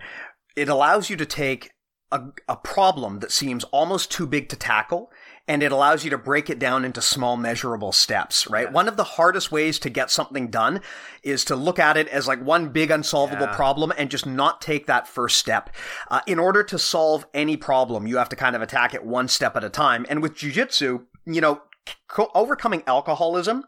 [0.56, 1.72] it allows you to take
[2.12, 5.12] a, a problem that seems almost too big to tackle.
[5.48, 8.72] And it allows you to break it down into small measurable steps, right?
[8.72, 10.80] One of the hardest ways to get something done
[11.24, 13.56] is to look at it as like one big unsolvable Yeah.
[13.56, 15.72] problem and just not take that first step.
[16.12, 19.28] Uh, in order to solve any problem, you have to kind of attack it one
[19.28, 20.06] step at a time.
[20.08, 21.63] And with jujitsu, you know,
[22.08, 23.63] co- overcoming alcoholism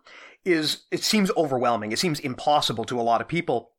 [0.45, 1.91] is, it seems overwhelming.
[1.91, 3.70] It seems impossible to a lot of people.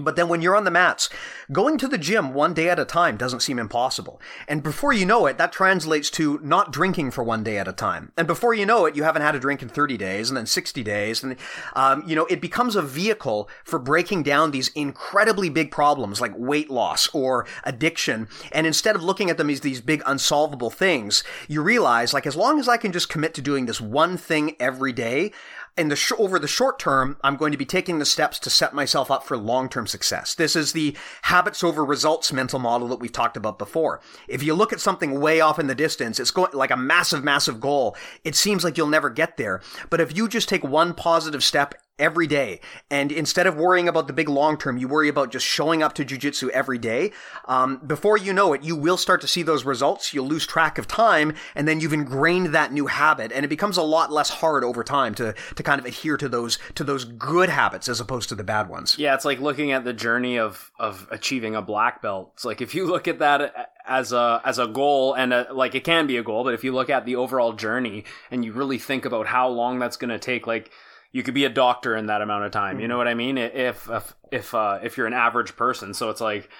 [0.00, 1.08] But then when you're on the mats,
[1.52, 4.20] going to the gym one day at a time doesn't seem impossible.
[4.48, 7.72] And before you know it, that translates to not drinking for one day at a
[7.72, 8.10] time.
[8.16, 10.46] And before you know it, you haven't had a drink in 30 days and then
[10.46, 11.22] 60 days.
[11.22, 11.36] And,
[11.76, 16.32] um, you know, it becomes a vehicle for breaking down these incredibly big problems like
[16.36, 18.26] weight loss or addiction.
[18.50, 22.34] And instead of looking at them as these big unsolvable things, you realize like as
[22.34, 25.30] long as I can just commit to doing this one thing every day,
[25.76, 28.50] in the sh- over the short term, I'm going to be taking the steps to
[28.50, 30.34] set myself up for long-term success.
[30.34, 34.00] This is the habits over results mental model that we've talked about before.
[34.28, 37.24] If you look at something way off in the distance, it's going like a massive,
[37.24, 37.96] massive goal.
[38.22, 39.60] It seems like you'll never get there.
[39.90, 42.60] But if you just take one positive step every day.
[42.90, 45.94] And instead of worrying about the big long term, you worry about just showing up
[45.94, 47.12] to jujitsu every day.
[47.46, 50.12] Um, before you know it, you will start to see those results.
[50.12, 53.76] You'll lose track of time, and then you've ingrained that new habit, and it becomes
[53.76, 57.04] a lot less hard over time to to kind of adhere to those to those
[57.04, 58.96] good habits as opposed to the bad ones.
[58.98, 62.32] Yeah, it's like looking at the journey of of achieving a black belt.
[62.34, 65.74] It's like if you look at that as a as a goal and a, like
[65.74, 68.52] it can be a goal, but if you look at the overall journey and you
[68.52, 70.70] really think about how long that's going to take, like
[71.14, 72.80] you could be a doctor in that amount of time.
[72.80, 73.38] You know what I mean?
[73.38, 76.50] If if if uh, if you're an average person, so it's like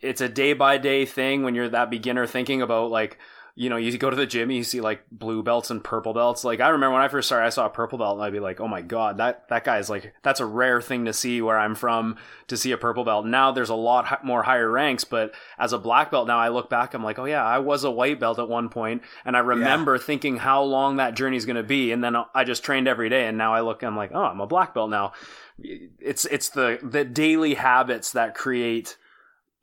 [0.00, 3.18] it's a day by day thing when you're that beginner thinking about like
[3.60, 6.14] you know, you go to the gym, and you see like blue belts and purple
[6.14, 6.44] belts.
[6.44, 8.40] Like I remember when I first started, I saw a purple belt, and I'd be
[8.40, 11.42] like, "Oh my god, that that guy is like that's a rare thing to see
[11.42, 15.04] where I'm from to see a purple belt." Now there's a lot more higher ranks,
[15.04, 17.84] but as a black belt now, I look back, I'm like, "Oh yeah, I was
[17.84, 21.44] a white belt at one point," and I remember thinking how long that journey is
[21.44, 23.94] going to be, and then I just trained every day, and now I look, I'm
[23.94, 25.12] like, "Oh, I'm a black belt now."
[25.58, 28.96] It's it's the the daily habits that create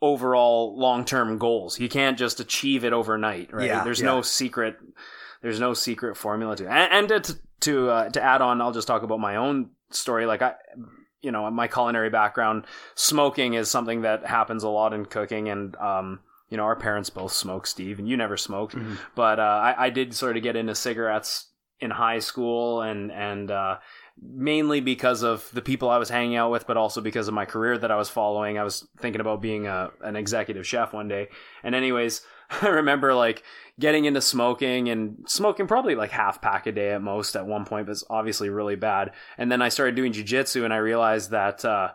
[0.02, 1.80] overall long-term goals.
[1.80, 3.68] You can't just achieve it overnight, right?
[3.68, 4.08] Yeah, there's yeah.
[4.08, 4.78] no secret
[5.42, 6.70] there's no secret formula to it.
[6.70, 10.26] And, and to to uh, to add on, I'll just talk about my own story
[10.26, 10.56] like I
[11.22, 15.76] you know, my culinary background, smoking is something that happens a lot in cooking and
[15.78, 16.20] um
[16.50, 18.74] you know, our parents both smoke, Steve, and you never smoked,
[19.16, 23.52] but uh, I, I did sort of get into cigarettes in high school and and
[23.52, 23.78] uh,
[24.22, 27.46] mainly because of the people I was hanging out with, but also because of my
[27.46, 28.58] career that I was following.
[28.58, 31.30] I was thinking about being a, an executive chef one day.
[31.64, 32.22] And anyways,
[32.62, 33.44] I remember like
[33.80, 37.66] getting into smoking and smoking probably like half pack a day at most at one
[37.66, 39.12] point, but it's obviously really bad.
[39.38, 41.92] And then I started doing jujitsu and I realized that, uh,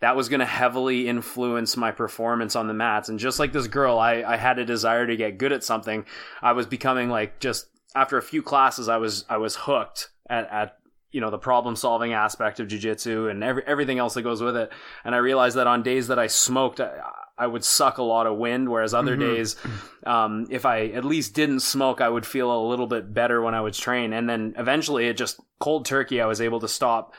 [0.00, 3.08] that was going to heavily influence my performance on the mats.
[3.08, 6.04] And just like this girl, I, I had a desire to get good at something.
[6.42, 10.50] I was becoming like just after a few classes, I was, I was hooked at,
[10.50, 10.78] at
[11.12, 14.56] you know the problem solving aspect of jujitsu and every, everything else that goes with
[14.56, 14.72] it.
[15.04, 16.90] And I realized that on days that I smoked, I,
[17.38, 19.56] I would suck a lot of wind, whereas other days,
[20.06, 23.54] um, if I at least didn't smoke, I would feel a little bit better when
[23.54, 24.12] I would train.
[24.12, 27.14] And then eventually, it just cold turkey, I was able to stop,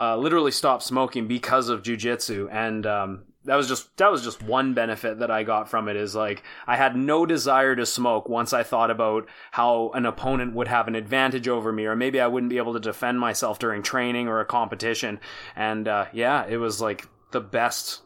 [0.00, 2.48] uh, literally stop smoking because of jujitsu.
[2.52, 5.96] And um, that was just that was just one benefit that I got from it
[5.96, 10.54] is like I had no desire to smoke once I thought about how an opponent
[10.54, 13.58] would have an advantage over me or maybe I wouldn't be able to defend myself
[13.58, 15.18] during training or a competition.
[15.56, 18.02] And uh, yeah it was like the best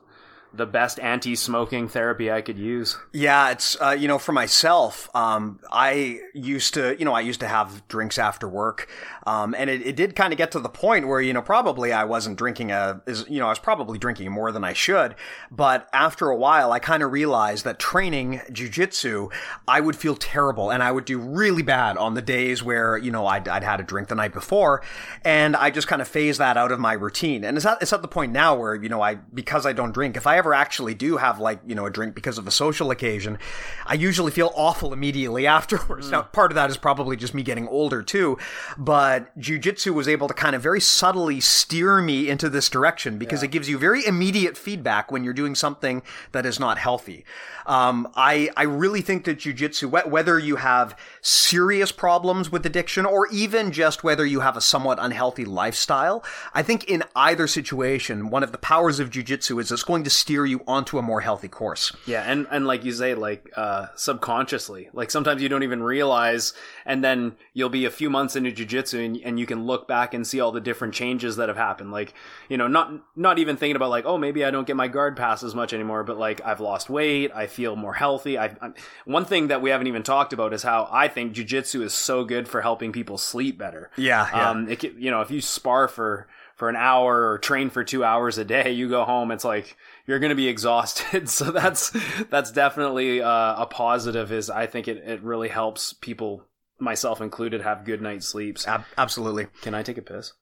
[0.55, 2.99] the best anti-smoking therapy I could use.
[3.13, 7.41] Yeah, it's uh, you know for myself, um, I used to you know I used
[7.41, 8.89] to have drinks after work,
[9.27, 11.93] um, and it, it did kind of get to the point where you know probably
[11.93, 15.15] I wasn't drinking a is you know I was probably drinking more than I should,
[15.51, 19.33] but after a while I kind of realized that training jujitsu,
[19.67, 23.11] I would feel terrible and I would do really bad on the days where you
[23.11, 24.83] know I'd, I'd had a drink the night before,
[25.25, 27.93] and I just kind of phased that out of my routine, and it's at, it's
[27.93, 30.55] at the point now where you know I because I don't drink if I ever
[30.55, 33.39] actually do have like, you know, a drink because of a social occasion,
[33.87, 36.11] I usually feel awful immediately afterwards.
[36.11, 38.39] Now, part of that is probably just me getting older too,
[38.77, 43.45] but jujitsu was able to kind of very subtly steer me into this direction because
[43.45, 47.25] it gives you very immediate feedback when you're doing something that is not healthy.
[47.67, 53.07] Um, I, I really think that jujitsu, wh- whether you have serious problems with addiction
[53.07, 58.31] or even just whether you have a somewhat unhealthy lifestyle, I think in either situation,
[58.31, 61.21] one of the powers of jujitsu is it's going to steer you onto a more
[61.21, 61.95] healthy course.
[62.07, 66.53] Yeah, and and like you say, like uh, subconsciously, like sometimes you don't even realize,
[66.85, 70.15] and then you'll be a few months into jujitsu, and and you can look back
[70.15, 71.93] and see all the different changes that have happened.
[71.93, 72.15] Like
[72.49, 75.17] you know, not not even thinking about like, oh, maybe I don't get my guard
[75.17, 78.39] pass as much anymore, but like I've lost weight, I feel more healthy.
[78.39, 78.75] I I'm,
[79.05, 82.25] one thing that we haven't even talked about is how I think jujitsu is so
[82.25, 83.91] good for helping people sleep better.
[83.97, 84.51] Yeah, yeah.
[84.51, 88.05] Um, it, you know, if you spar for for an hour or train for two
[88.05, 89.77] hours a day, you go home, it's like
[90.07, 91.29] you're going to be exhausted.
[91.29, 91.93] So that's
[92.31, 94.33] that's definitely uh, a positive.
[94.33, 96.45] Is I think it it really helps people,
[96.79, 98.67] myself included, have good night sleeps.
[98.67, 99.47] Ab- absolutely.
[99.63, 100.33] Can I take a piss?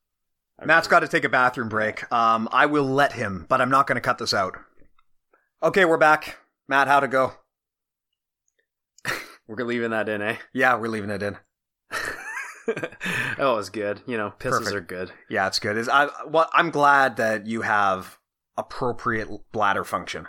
[0.64, 2.10] Matt's got to take a bathroom break.
[2.12, 4.58] Um, I will let him, but I'm not going to cut this out.
[5.62, 6.39] Okay, we're back.
[6.70, 7.32] Matt, how'd it go?
[9.48, 10.36] We're leaving that in, eh?
[10.52, 11.36] Yeah, we're leaving it in.
[13.40, 14.00] oh, it's good.
[14.06, 14.76] You know, pisses Perfect.
[14.76, 15.12] are good.
[15.28, 15.76] Yeah, it's good.
[15.76, 18.18] Is I what I'm glad that you have
[18.56, 20.28] appropriate bladder function.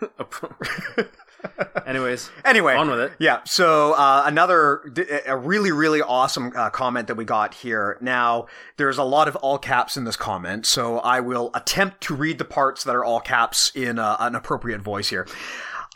[1.86, 3.12] Anyways, Anyway, on with it.
[3.18, 3.40] Yeah.
[3.44, 4.80] So uh, another
[5.26, 7.98] a really really awesome uh, comment that we got here.
[8.00, 12.14] Now there's a lot of all caps in this comment, so I will attempt to
[12.14, 15.26] read the parts that are all caps in uh, an appropriate voice here.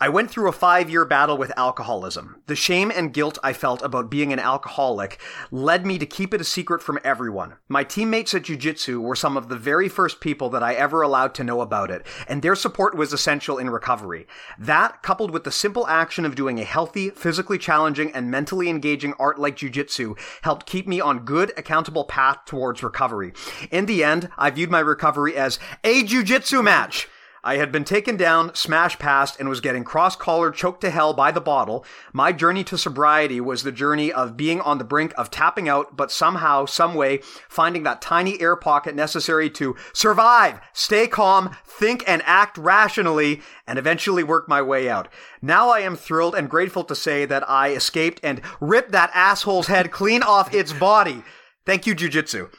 [0.01, 2.40] I went through a five year battle with alcoholism.
[2.46, 5.20] The shame and guilt I felt about being an alcoholic
[5.51, 7.55] led me to keep it a secret from everyone.
[7.68, 11.03] My teammates at Jiu Jitsu were some of the very first people that I ever
[11.03, 14.28] allowed to know about it, and their support was essential in recovery.
[14.57, 19.14] That, coupled with the simple action of doing a healthy, physically challenging, and mentally engaging
[19.18, 23.32] art like Jiu Jitsu, helped keep me on good, accountable path towards recovery.
[23.72, 27.09] In the end, I viewed my recovery as a Jiu Jitsu match.
[27.45, 31.14] I had been taken down, smashed past, and was getting cross collared, choked to hell
[31.14, 31.84] by the bottle.
[32.12, 35.97] My journey to sobriety was the journey of being on the brink of tapping out,
[35.97, 42.22] but somehow, someway, finding that tiny air pocket necessary to survive, stay calm, think and
[42.24, 45.09] act rationally, and eventually work my way out.
[45.41, 49.68] Now I am thrilled and grateful to say that I escaped and ripped that asshole's
[49.68, 51.22] head clean off its body.
[51.64, 52.51] Thank you, Jujitsu.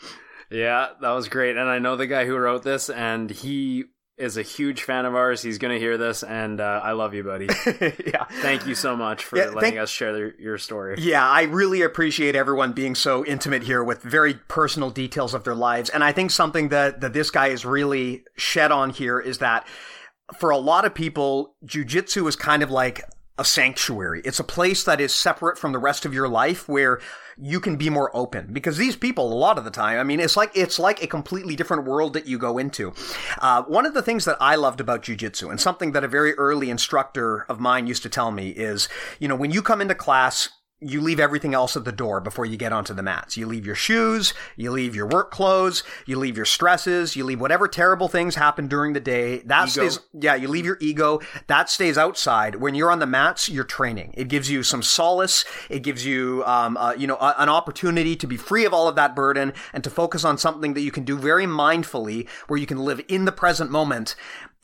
[0.52, 1.58] Yeah, that was great.
[1.58, 3.86] And I know the guy who wrote this, and he
[4.20, 5.42] is a huge fan of ours.
[5.42, 7.48] He's going to hear this, and uh, I love you, buddy.
[8.06, 8.26] yeah.
[8.42, 10.96] Thank you so much for Yeah, letting thank- us share your story.
[11.00, 15.56] Yeah, I really appreciate everyone being so intimate here with very personal details of their
[15.56, 15.90] lives.
[15.90, 19.66] And I think something that, that this guy is really shed on here is that
[20.38, 23.02] for a lot of people, jujitsu is kind of like
[23.38, 24.22] a sanctuary.
[24.26, 27.00] It's a place that is separate from the rest of your life where
[27.42, 28.50] you can be more open.
[28.52, 31.08] Because these people a lot of the time i mean it's like it's like a
[31.08, 32.94] completely different world that you go into.
[33.40, 36.34] Uh, one of the things that i loved about jiu-jitsu and something that a very
[36.34, 39.96] early instructor of mine used to tell me is you know when you come into
[39.96, 40.50] class
[40.82, 43.36] you leave everything else at the door before you get onto the mats.
[43.36, 47.42] You leave your shoes, you leave your work clothes, you leave your stresses, you leave
[47.42, 49.40] whatever terrible things happen during the day.
[49.40, 49.90] That Ego.
[49.90, 51.20] stays, yeah, you leave your ego.
[51.48, 52.56] That stays outside.
[52.56, 54.14] When you're on the mats, you're training.
[54.16, 55.44] It gives you some solace.
[55.70, 58.88] It gives you, um, uh, you know, a, an opportunity to be free of all
[58.88, 62.60] of that burden and to focus on something that you can do very mindfully, where
[62.60, 64.16] you can live in the present moment.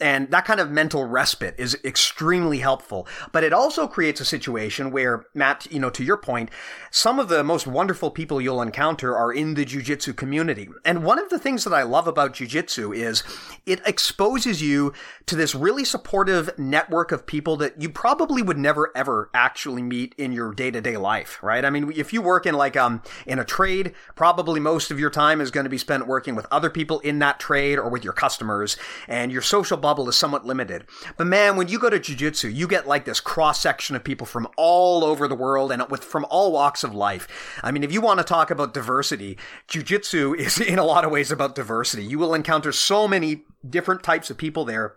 [0.01, 3.07] And that kind of mental respite is extremely helpful.
[3.31, 6.49] But it also creates a situation where, Matt, you know, to your point,
[6.91, 10.67] some of the most wonderful people you'll encounter are in the jujitsu community.
[10.83, 13.23] And one of the things that I love about jujitsu is
[13.65, 14.91] it exposes you
[15.27, 20.13] to this really supportive network of people that you probably would never ever actually meet
[20.17, 21.63] in your day to day life, right?
[21.63, 25.09] I mean, if you work in like, um, in a trade, probably most of your
[25.09, 28.03] time is going to be spent working with other people in that trade or with
[28.03, 28.77] your customers
[29.07, 30.87] and your social bubble is somewhat limited.
[31.15, 34.25] But man, when you go to jujitsu, you get like this cross section of people
[34.25, 37.27] from all over the world and with from all walks of life.
[37.61, 41.11] I mean, if you want to talk about diversity, jujitsu is in a lot of
[41.11, 42.03] ways about diversity.
[42.03, 44.95] You will encounter so many different types of people there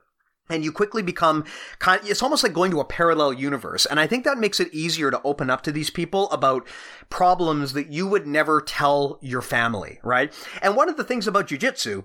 [0.48, 1.44] and you quickly become
[1.78, 4.72] kind it's almost like going to a parallel universe and i think that makes it
[4.72, 6.66] easier to open up to these people about
[7.10, 10.32] problems that you would never tell your family right
[10.62, 12.04] and one of the things about jujitsu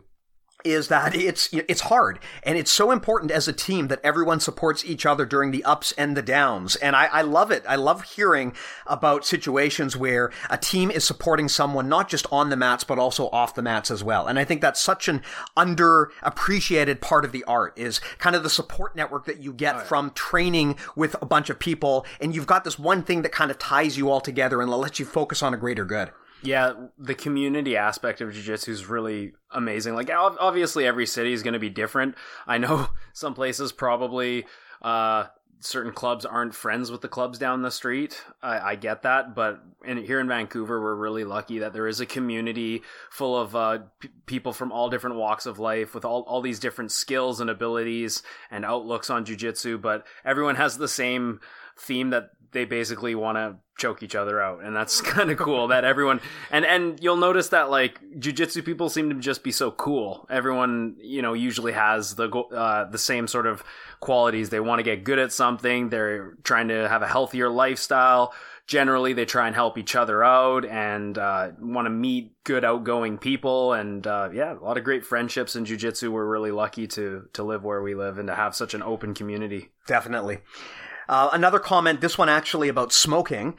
[0.63, 2.19] is that it's it's hard.
[2.43, 5.91] And it's so important as a team that everyone supports each other during the ups
[5.97, 6.75] and the downs.
[6.77, 7.63] And I, I love it.
[7.67, 8.53] I love hearing
[8.87, 13.29] about situations where a team is supporting someone not just on the mats but also
[13.29, 14.27] off the mats as well.
[14.27, 15.21] And I think that's such an
[15.57, 20.11] underappreciated part of the art is kind of the support network that you get from
[20.11, 22.05] training with a bunch of people.
[22.19, 24.99] And you've got this one thing that kind of ties you all together and lets
[24.99, 26.11] you focus on a greater good
[26.43, 29.95] Yeah, the community aspect of jiu-jitsu is really amazing.
[29.95, 32.15] Like obviously every city is going to be different.
[32.45, 34.45] I know some places probably
[34.81, 35.25] uh
[35.65, 38.21] certain clubs aren't friends with the clubs down the street.
[38.41, 42.01] I, I get that, but in, here in Vancouver, we're really lucky that there is
[42.01, 46.23] a community full of uh, p- people from all different walks of life with all,
[46.23, 51.39] all these different skills and abilities and outlooks on jujitsu, but everyone has the same
[51.77, 55.67] theme that they basically want to choke each other out and that's kind of cool
[55.67, 59.71] that everyone and and you'll notice that like jujitsu people seem to just be so
[59.71, 60.27] cool.
[60.29, 63.63] Everyone you know usually has the uh, the same sort of
[63.99, 64.49] qualities.
[64.49, 68.33] They want to get good at something they're trying to have a healthier lifestyle.
[68.65, 73.17] Generally they try and help each other out and uh, want to meet good outgoing
[73.17, 76.11] people and uh, yeah a lot of great friendships in jiu-jitsu.
[76.11, 79.13] We're really lucky to to live where we live and to have such an open
[79.13, 79.69] community.
[79.87, 80.39] Definitely.
[81.07, 83.55] Uh, another comment, this one actually about smoking.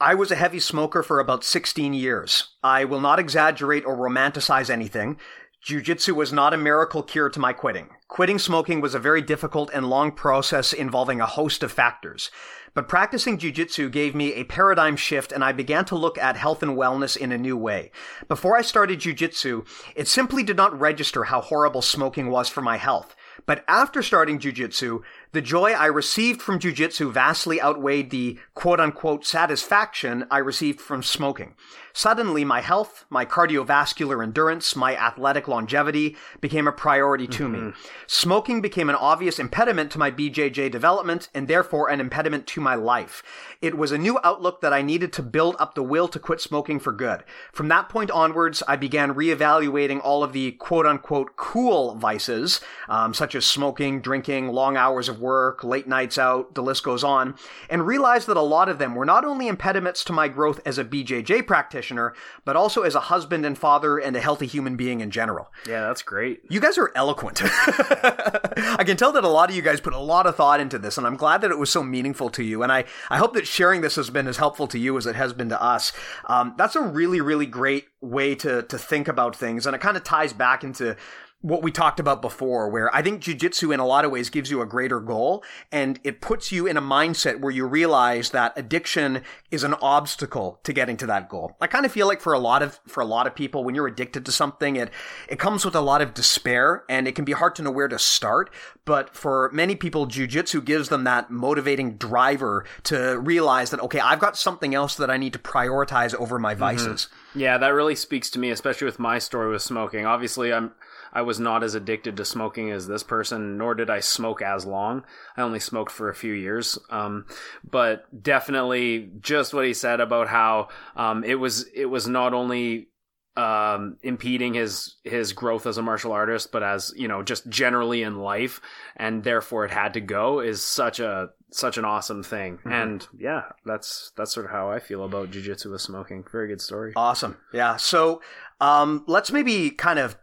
[0.00, 2.54] I was a heavy smoker for about 16 years.
[2.62, 5.18] I will not exaggerate or romanticize anything.
[5.62, 7.90] Jiu-jitsu was not a miracle cure to my quitting.
[8.08, 12.30] Quitting smoking was a very difficult and long process involving a host of factors.
[12.72, 16.62] But practicing jiu-jitsu gave me a paradigm shift and I began to look at health
[16.62, 17.90] and wellness in a new way.
[18.26, 19.64] Before I started jiu-jitsu,
[19.94, 23.14] it simply did not register how horrible smoking was for my health.
[23.46, 29.24] But after starting jujitsu, the joy I received from jujitsu vastly outweighed the quote unquote
[29.24, 31.54] satisfaction I received from smoking.
[31.92, 37.58] Suddenly, my health, my cardiovascular endurance, my athletic longevity became a priority to me.
[37.58, 37.80] Mm-hmm.
[38.06, 42.74] Smoking became an obvious impediment to my BJJ development and therefore an impediment to my
[42.74, 43.22] life.
[43.62, 46.40] It was a new outlook that I needed to build up the will to quit
[46.40, 47.24] smoking for good.
[47.52, 53.12] From that point onwards, I began reevaluating all of the quote unquote cool vices, um,
[53.12, 57.34] such as smoking, drinking, long hours of work, late nights out, the list goes on,
[57.68, 60.78] and realized that a lot of them were not only impediments to my growth as
[60.78, 62.14] a BJJ practitioner,
[62.46, 65.52] but also as a husband and father and a healthy human being in general.
[65.68, 66.40] Yeah, that's great.
[66.48, 67.42] You guys are eloquent.
[67.44, 70.78] I can tell that a lot of you guys put a lot of thought into
[70.78, 72.62] this, and I'm glad that it was so meaningful to you.
[72.62, 75.16] And I, I hope that sharing this has been as helpful to you as it
[75.16, 75.92] has been to us.
[76.26, 79.66] Um, that's a really, really great way to, to think about things.
[79.66, 80.96] And it kind of ties back into
[81.42, 84.50] what we talked about before, where I think jujitsu in a lot of ways gives
[84.50, 88.52] you a greater goal and it puts you in a mindset where you realize that
[88.56, 91.56] addiction is an obstacle to getting to that goal.
[91.58, 93.74] I kind of feel like for a lot of, for a lot of people, when
[93.74, 94.90] you're addicted to something, it,
[95.28, 97.88] it comes with a lot of despair and it can be hard to know where
[97.88, 98.50] to start.
[98.84, 104.18] But for many people, jujitsu gives them that motivating driver to realize that, okay, I've
[104.18, 107.08] got something else that I need to prioritize over my vices.
[107.30, 107.40] Mm-hmm.
[107.40, 110.04] Yeah, that really speaks to me, especially with my story with smoking.
[110.04, 110.72] Obviously, I'm,
[111.12, 114.64] I was not as addicted to smoking as this person, nor did I smoke as
[114.64, 115.04] long.
[115.36, 116.78] I only smoked for a few years.
[116.90, 117.26] Um,
[117.68, 122.88] but definitely just what he said about how um, it was it was not only
[123.36, 128.02] um, impeding his his growth as a martial artist, but as you know, just generally
[128.02, 128.60] in life,
[128.96, 132.58] and therefore it had to go is such a such an awesome thing.
[132.58, 132.72] Mm-hmm.
[132.72, 136.24] And yeah, that's that's sort of how I feel about jujitsu with smoking.
[136.30, 136.92] Very good story.
[136.96, 137.36] Awesome.
[137.52, 137.76] Yeah.
[137.76, 138.20] So
[138.60, 140.16] um, let's maybe kind of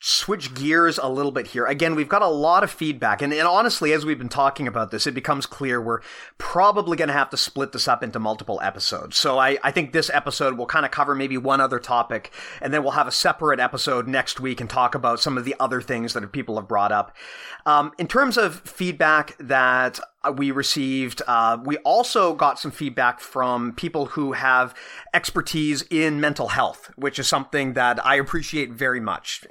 [0.00, 1.64] switch gears a little bit here.
[1.64, 4.90] Again, we've got a lot of feedback, and, and honestly, as we've been talking about
[4.90, 6.00] this, it becomes clear we're
[6.36, 9.16] probably going to have to split this up into multiple episodes.
[9.16, 12.72] So I, I think this episode will kind of cover maybe one other topic, and
[12.72, 15.80] then we'll have a separate episode next week and talk about some of the other
[15.80, 17.16] things that people have brought up.
[17.64, 20.00] Um, in terms of feedback that
[20.32, 21.22] we received.
[21.26, 24.74] Uh, we also got some feedback from people who have
[25.12, 29.44] expertise in mental health, which is something that I appreciate very much.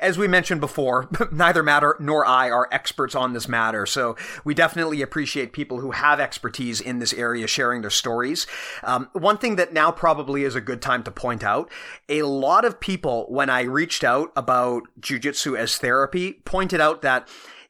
[0.00, 4.54] As we mentioned before, neither Matt nor I are experts on this matter, so we
[4.54, 8.46] definitely appreciate people who have expertise in this area sharing their stories.
[8.82, 11.70] Um, one thing that now probably is a good time to point out:
[12.08, 17.28] a lot of people, when I reached out about jujitsu as therapy, pointed out that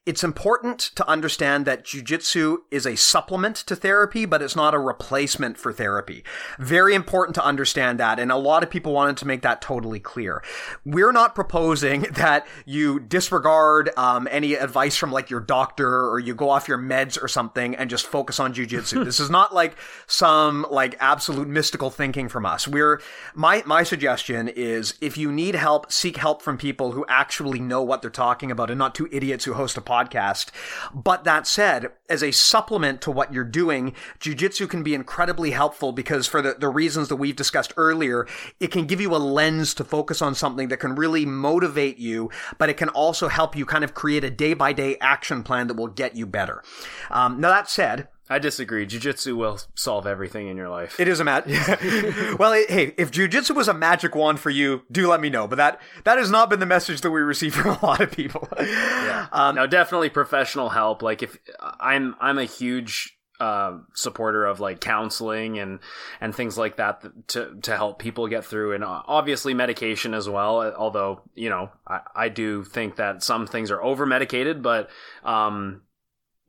[0.09, 4.79] it's important to understand that jujitsu is a supplement to therapy, but it's not a
[4.79, 6.25] replacement for therapy.
[6.59, 8.19] Very important to understand that.
[8.19, 10.43] And a lot of people wanted to make that totally clear.
[10.83, 16.35] We're not proposing that you disregard um, any advice from like your doctor or you
[16.35, 19.05] go off your meds or something and just focus on jujitsu.
[19.05, 22.67] this is not like some like absolute mystical thinking from us.
[22.67, 23.03] We're,
[23.35, 27.83] my, my suggestion is if you need help, seek help from people who actually know
[27.83, 30.51] what they're talking about and not two idiots who host a podcast podcast.
[30.95, 35.93] But that said, as a supplement to what you're doing, jujitsu can be incredibly helpful
[35.93, 38.27] because for the, the reasons that we've discussed earlier,
[38.61, 42.31] it can give you a lens to focus on something that can really motivate you,
[42.59, 45.67] but it can also help you kind of create a day by day action plan
[45.67, 46.63] that will get you better.
[47.11, 48.87] Um, now that said, I disagree.
[48.87, 50.99] Jiu-jitsu will solve everything in your life.
[51.01, 51.47] It is a mat.
[52.39, 55.49] well, it, hey, if jiu-jitsu was a magic wand for you, do let me know.
[55.49, 58.11] But that that has not been the message that we receive from a lot of
[58.11, 58.49] people.
[58.61, 59.29] yeah.
[59.33, 61.03] Um, no, definitely professional help.
[61.03, 65.79] Like if I'm I'm a huge uh, supporter of like counseling and
[66.21, 70.29] and things like that to to help people get through and uh, obviously medication as
[70.29, 74.91] well although you know I, I do think that some things are over medicated but
[75.23, 75.83] um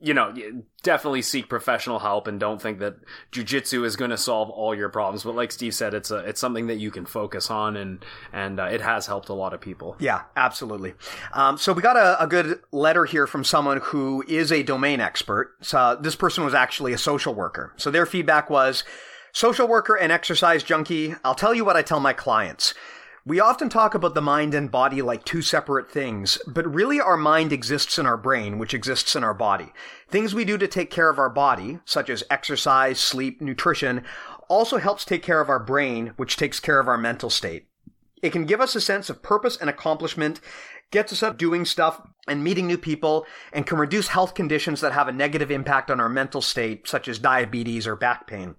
[0.00, 0.34] you know,
[0.82, 2.96] definitely seek professional help and don't think that
[3.32, 5.24] jujitsu is going to solve all your problems.
[5.24, 8.58] But like Steve said, it's a it's something that you can focus on, and and
[8.58, 9.96] uh, it has helped a lot of people.
[9.98, 10.94] Yeah, absolutely.
[11.32, 15.00] Um, so we got a, a, good letter here from someone who is a domain
[15.00, 15.56] expert.
[15.60, 17.74] So this person was actually a social worker.
[17.76, 18.84] So their feedback was,
[19.32, 21.14] social worker and exercise junkie.
[21.24, 22.74] I'll tell you what I tell my clients.
[23.26, 27.18] We often talk about the mind and body like two separate things, but really our
[27.18, 29.74] mind exists in our brain, which exists in our body.
[30.08, 34.04] Things we do to take care of our body, such as exercise, sleep, nutrition,
[34.48, 37.66] also helps take care of our brain, which takes care of our mental state.
[38.22, 40.40] It can give us a sense of purpose and accomplishment,
[40.90, 44.92] gets us up doing stuff and meeting new people, and can reduce health conditions that
[44.92, 48.54] have a negative impact on our mental state, such as diabetes or back pain.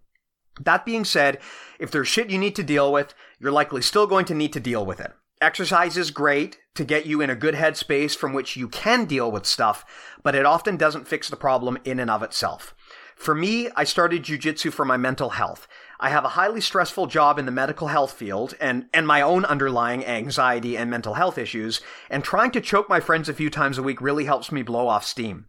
[0.65, 1.39] That being said,
[1.79, 4.59] if there's shit you need to deal with, you're likely still going to need to
[4.59, 5.11] deal with it.
[5.41, 9.31] Exercise is great to get you in a good headspace from which you can deal
[9.31, 9.83] with stuff,
[10.21, 12.75] but it often doesn't fix the problem in and of itself.
[13.15, 15.67] For me, I started jujitsu for my mental health.
[16.03, 19.45] I have a highly stressful job in the medical health field and, and my own
[19.45, 21.79] underlying anxiety and mental health issues,
[22.09, 24.87] and trying to choke my friends a few times a week really helps me blow
[24.87, 25.45] off steam.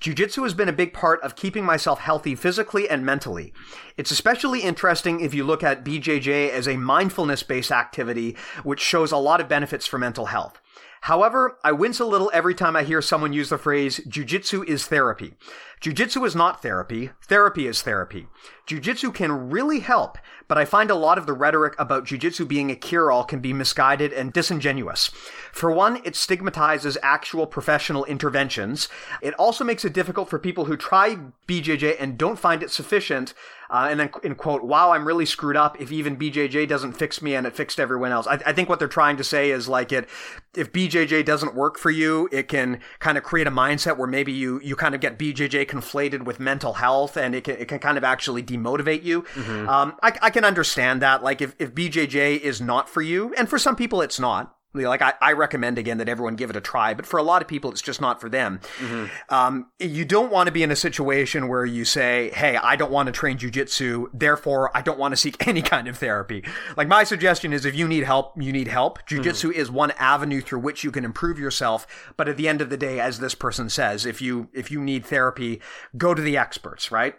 [0.00, 3.52] Jiu-Jitsu has been a big part of keeping myself healthy physically and mentally.
[3.98, 9.18] It's especially interesting if you look at BJJ as a mindfulness-based activity, which shows a
[9.18, 10.59] lot of benefits for mental health.
[11.02, 14.86] However, I wince a little every time I hear someone use the phrase jujitsu is
[14.86, 15.34] therapy.
[15.80, 17.10] Jujitsu is not therapy.
[17.26, 18.26] Therapy is therapy.
[18.66, 22.70] Jujitsu can really help, but I find a lot of the rhetoric about jujitsu being
[22.70, 25.08] a cure-all can be misguided and disingenuous.
[25.52, 28.90] For one, it stigmatizes actual professional interventions.
[29.22, 31.16] It also makes it difficult for people who try
[31.48, 33.32] BJJ and don't find it sufficient
[33.70, 37.22] uh, and then in quote, wow, I'm really screwed up if even BJJ doesn't fix
[37.22, 38.26] me and it fixed everyone else.
[38.26, 40.08] I, I think what they're trying to say is like it,
[40.56, 44.32] if BJJ doesn't work for you, it can kind of create a mindset where maybe
[44.32, 47.78] you, you kind of get BJJ conflated with mental health and it can, it can
[47.78, 49.22] kind of actually demotivate you.
[49.22, 49.68] Mm-hmm.
[49.68, 51.22] Um, I, I can understand that.
[51.22, 55.02] Like if, if BJJ is not for you, and for some people it's not, like
[55.02, 57.48] I, I, recommend again that everyone give it a try, but for a lot of
[57.48, 58.60] people, it's just not for them.
[58.78, 59.34] Mm-hmm.
[59.34, 62.92] Um, you don't want to be in a situation where you say, "Hey, I don't
[62.92, 66.44] want to train jujitsu, therefore I don't want to seek any kind of therapy."
[66.76, 69.04] Like my suggestion is, if you need help, you need help.
[69.06, 69.60] Jujitsu mm-hmm.
[69.60, 71.86] is one avenue through which you can improve yourself.
[72.16, 74.80] But at the end of the day, as this person says, if you if you
[74.80, 75.60] need therapy,
[75.96, 77.16] go to the experts, right?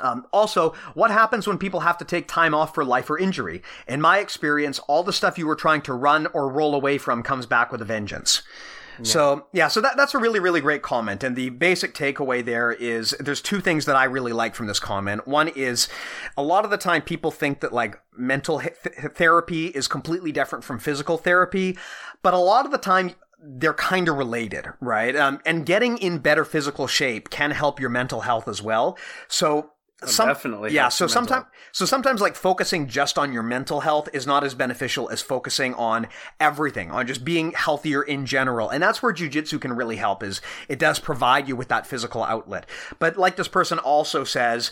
[0.00, 3.62] Um, also, what happens when people have to take time off for life or injury?
[3.86, 7.22] In my experience, all the stuff you were trying to run or roll away from
[7.22, 8.42] comes back with a vengeance.
[8.98, 9.04] Yeah.
[9.04, 11.22] So yeah, so that, that's a really, really great comment.
[11.22, 14.80] And the basic takeaway there is there's two things that I really like from this
[14.80, 15.26] comment.
[15.26, 15.88] One is
[16.36, 18.74] a lot of the time people think that like mental th-
[19.14, 21.76] therapy is completely different from physical therapy,
[22.22, 25.14] but a lot of the time they're kind of related, right?
[25.14, 28.96] Um, and getting in better physical shape can help your mental health as well.
[29.28, 29.72] So
[30.02, 30.74] Oh, some, definitely.
[30.74, 34.54] yeah so sometimes so sometimes like focusing just on your mental health is not as
[34.54, 39.58] beneficial as focusing on everything on just being healthier in general and that's where jujitsu
[39.58, 42.66] can really help is it does provide you with that physical outlet.
[42.98, 44.70] But like this person also says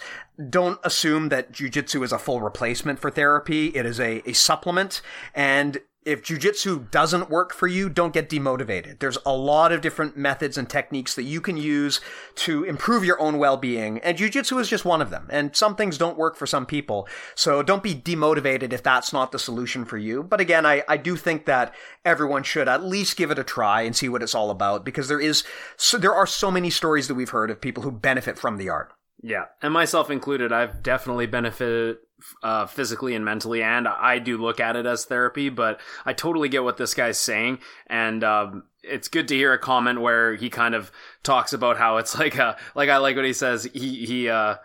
[0.50, 3.68] don't assume that jujitsu is a full replacement for therapy.
[3.68, 5.00] It is a, a supplement
[5.34, 8.98] and if jujitsu doesn't work for you, don't get demotivated.
[8.98, 12.00] There's a lot of different methods and techniques that you can use
[12.36, 15.26] to improve your own well-being, and jujitsu is just one of them.
[15.30, 17.08] And some things don't work for some people.
[17.34, 20.22] So don't be demotivated if that's not the solution for you.
[20.22, 21.74] But again, I, I do think that
[22.04, 25.08] everyone should at least give it a try and see what it's all about because
[25.08, 25.44] there is,
[25.76, 28.68] so there are so many stories that we've heard of people who benefit from the
[28.68, 28.92] art.
[29.22, 31.96] Yeah, and myself included, I've definitely benefited
[32.42, 35.48] uh, physically and mentally, and I do look at it as therapy.
[35.48, 39.58] But I totally get what this guy's saying, and um, it's good to hear a
[39.58, 43.24] comment where he kind of talks about how it's like a like I like what
[43.24, 43.64] he says.
[43.72, 44.56] He he uh,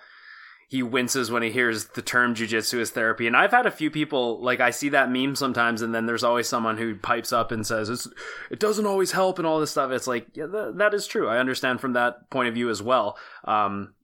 [0.70, 3.26] he winces when he hears the term jujitsu as therapy.
[3.26, 6.24] And I've had a few people like I see that meme sometimes, and then there's
[6.24, 8.08] always someone who pipes up and says
[8.52, 9.92] it doesn't always help and all this stuff.
[9.92, 11.28] It's like yeah, th- that is true.
[11.28, 13.18] I understand from that point of view as well.
[13.46, 13.96] Um,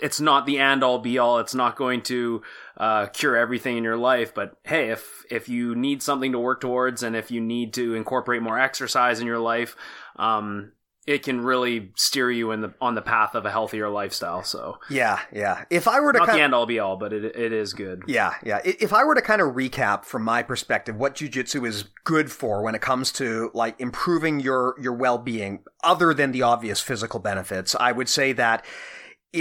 [0.00, 1.38] it's not the end all be all.
[1.38, 2.42] It's not going to
[2.76, 4.34] uh, cure everything in your life.
[4.34, 7.94] But hey, if if you need something to work towards, and if you need to
[7.94, 9.76] incorporate more exercise in your life,
[10.16, 10.72] um,
[11.06, 14.42] it can really steer you in the on the path of a healthier lifestyle.
[14.42, 15.64] So yeah, yeah.
[15.70, 17.74] If I were to not kind the end all be all, but it it is
[17.74, 18.02] good.
[18.08, 18.60] Yeah, yeah.
[18.64, 22.62] If I were to kind of recap from my perspective, what jujitsu is good for
[22.62, 27.20] when it comes to like improving your your well being, other than the obvious physical
[27.20, 28.64] benefits, I would say that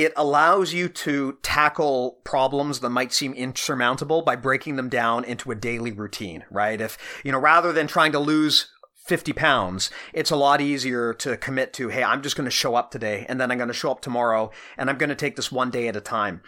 [0.04, 5.52] it allows you to tackle problems that might seem insurmountable by breaking them down into
[5.52, 6.82] a daily routine, right?
[6.82, 8.72] If, you know, rather than trying to lose
[9.06, 12.74] 50 pounds, it's a lot easier to commit to, hey, I'm just going to show
[12.74, 14.50] up today and then I'm going to show up tomorrow
[14.80, 16.42] and I'm going to take this one day at a time.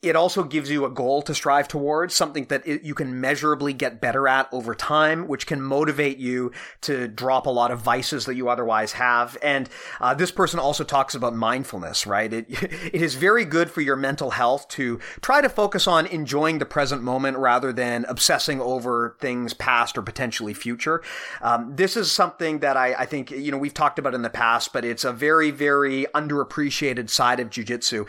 [0.00, 3.72] It also gives you a goal to strive towards, something that it, you can measurably
[3.72, 6.52] get better at over time, which can motivate you
[6.82, 9.36] to drop a lot of vices that you otherwise have.
[9.42, 9.68] And
[10.00, 12.32] uh, this person also talks about mindfulness, right?
[12.32, 16.58] It, it is very good for your mental health to try to focus on enjoying
[16.58, 21.02] the present moment rather than obsessing over things past or potentially future.
[21.42, 24.30] Um, this is something that I, I think, you know, we've talked about in the
[24.30, 28.06] past, but it's a very, very underappreciated side of jujitsu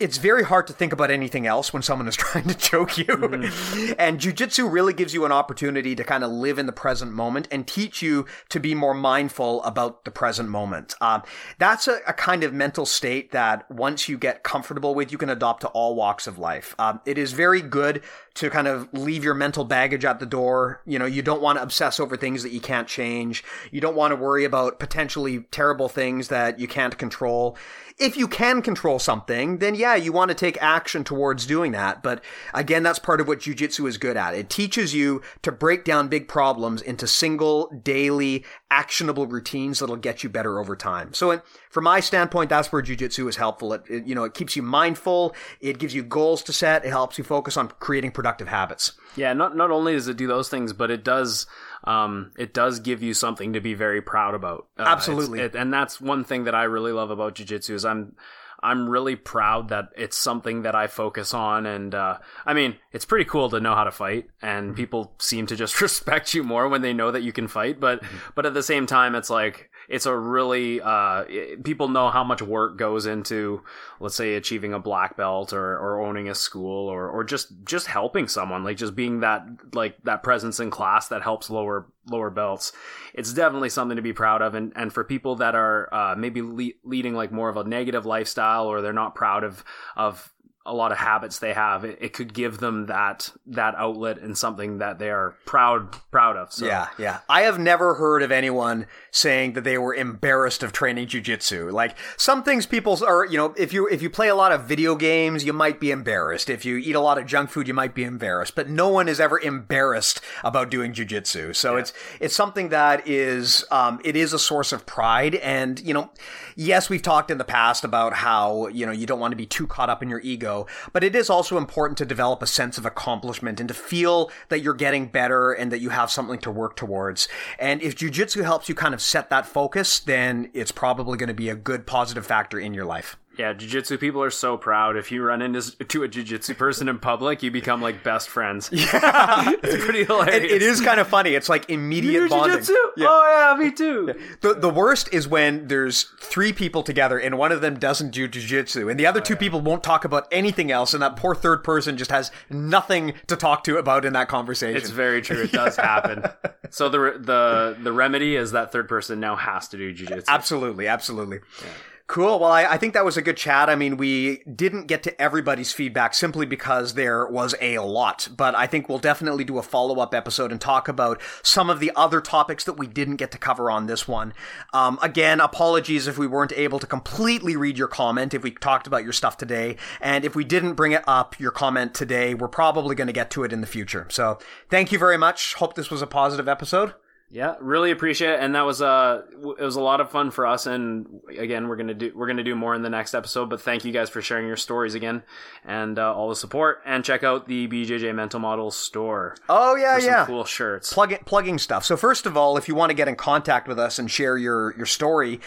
[0.00, 3.04] it's very hard to think about anything else when someone is trying to choke you.
[3.04, 3.92] Mm-hmm.
[3.98, 7.46] and jujitsu really gives you an opportunity to kind of live in the present moment
[7.50, 10.94] and teach you to be more mindful about the present moment.
[11.00, 11.22] Um,
[11.58, 15.30] that's a, a, kind of mental state that once you get comfortable with, you can
[15.30, 16.74] adopt to all walks of life.
[16.78, 18.02] Um, it is very good
[18.34, 20.80] to kind of leave your mental baggage at the door.
[20.86, 23.44] You know, you don't want to obsess over things that you can't change.
[23.70, 27.56] You don't want to worry about potentially terrible things that you can't control.
[27.96, 32.02] If you can control something, then yeah, you want to take action towards doing that.
[32.02, 34.34] But again, that's part of what jujitsu is good at.
[34.34, 40.24] It teaches you to break down big problems into single, daily, actionable routines that'll get
[40.24, 41.14] you better over time.
[41.14, 41.40] So,
[41.70, 43.72] from my standpoint, that's where jujitsu is helpful.
[43.72, 45.34] It, it, you know, it keeps you mindful.
[45.60, 46.84] It gives you goals to set.
[46.84, 48.92] It helps you focus on creating productive habits.
[49.14, 51.46] Yeah, not not only does it do those things, but it does
[51.84, 54.66] um, it does give you something to be very proud about.
[54.78, 58.16] Uh, Absolutely, it, and that's one thing that I really love about jujitsu is I'm
[58.64, 61.66] I'm really proud that it's something that I focus on.
[61.66, 64.76] And uh, I mean, it's pretty cool to know how to fight, and mm-hmm.
[64.76, 67.78] people seem to just respect you more when they know that you can fight.
[67.78, 68.16] But mm-hmm.
[68.34, 71.24] but at the same time, it's like it's a really uh,
[71.62, 73.62] people know how much work goes into
[74.00, 77.86] let's say achieving a black belt or, or owning a school or, or just just
[77.86, 82.30] helping someone like just being that like that presence in class that helps lower lower
[82.30, 82.72] belts.
[83.14, 86.42] It's definitely something to be proud of and, and for people that are uh, maybe
[86.42, 89.64] le- leading like more of a negative lifestyle or they're not proud of
[89.96, 90.33] of
[90.66, 94.36] a lot of habits they have, it, it, could give them that that outlet and
[94.36, 96.52] something that they are proud proud of.
[96.52, 96.64] So.
[96.64, 97.20] Yeah, yeah.
[97.28, 101.70] I have never heard of anyone saying that they were embarrassed of training jujitsu.
[101.70, 104.64] Like some things people are, you know, if you if you play a lot of
[104.64, 106.48] video games, you might be embarrassed.
[106.48, 108.54] If you eat a lot of junk food, you might be embarrassed.
[108.54, 111.54] But no one is ever embarrassed about doing jujitsu.
[111.54, 111.80] So yeah.
[111.80, 115.34] it's it's something that is um, it is a source of pride.
[115.34, 116.10] And you know,
[116.56, 119.44] yes, we've talked in the past about how you know you don't want to be
[119.46, 120.53] too caught up in your ego
[120.92, 124.60] but it is also important to develop a sense of accomplishment and to feel that
[124.60, 127.28] you're getting better and that you have something to work towards.
[127.58, 131.34] And if jujitsu helps you kind of set that focus, then it's probably going to
[131.34, 133.16] be a good positive factor in your life.
[133.38, 134.96] Yeah, jujitsu people are so proud.
[134.96, 138.70] If you run into to a jujitsu person in public, you become like best friends.
[138.72, 140.44] Yeah, it's pretty hilarious.
[140.44, 141.34] It, it is kind of funny.
[141.34, 142.58] It's like immediate you bonding.
[142.58, 142.74] Jiu-jitsu?
[142.96, 143.06] Yeah.
[143.08, 144.06] Oh yeah, me too.
[144.08, 144.24] Yeah.
[144.40, 148.28] The the worst is when there's three people together and one of them doesn't do
[148.28, 149.40] jujitsu, and the other oh, two yeah.
[149.40, 153.36] people won't talk about anything else, and that poor third person just has nothing to
[153.36, 154.76] talk to about in that conversation.
[154.76, 155.42] It's very true.
[155.42, 156.24] It does happen.
[156.70, 160.24] so the the the remedy is that third person now has to do jujitsu.
[160.28, 161.40] Absolutely, absolutely.
[161.62, 161.68] Yeah.
[162.06, 162.38] Cool.
[162.38, 163.70] Well, I, I, think that was a good chat.
[163.70, 168.54] I mean, we didn't get to everybody's feedback simply because there was a lot, but
[168.54, 171.90] I think we'll definitely do a follow up episode and talk about some of the
[171.96, 174.34] other topics that we didn't get to cover on this one.
[174.74, 178.86] Um, again, apologies if we weren't able to completely read your comment if we talked
[178.86, 179.76] about your stuff today.
[180.02, 183.30] And if we didn't bring it up, your comment today, we're probably going to get
[183.30, 184.06] to it in the future.
[184.10, 184.38] So
[184.68, 185.54] thank you very much.
[185.54, 186.92] Hope this was a positive episode.
[187.34, 189.22] Yeah, really appreciate it, and that was uh
[189.58, 190.66] it was a lot of fun for us.
[190.66, 193.50] And again, we're gonna do we're gonna do more in the next episode.
[193.50, 195.24] But thank you guys for sharing your stories again
[195.64, 196.80] and uh, all the support.
[196.86, 199.34] And check out the BJJ Mental Models store.
[199.48, 200.92] Oh yeah, yeah, cool shirts.
[200.92, 201.84] Plug plugging stuff.
[201.84, 204.38] So first of all, if you want to get in contact with us and share
[204.38, 205.40] your your story,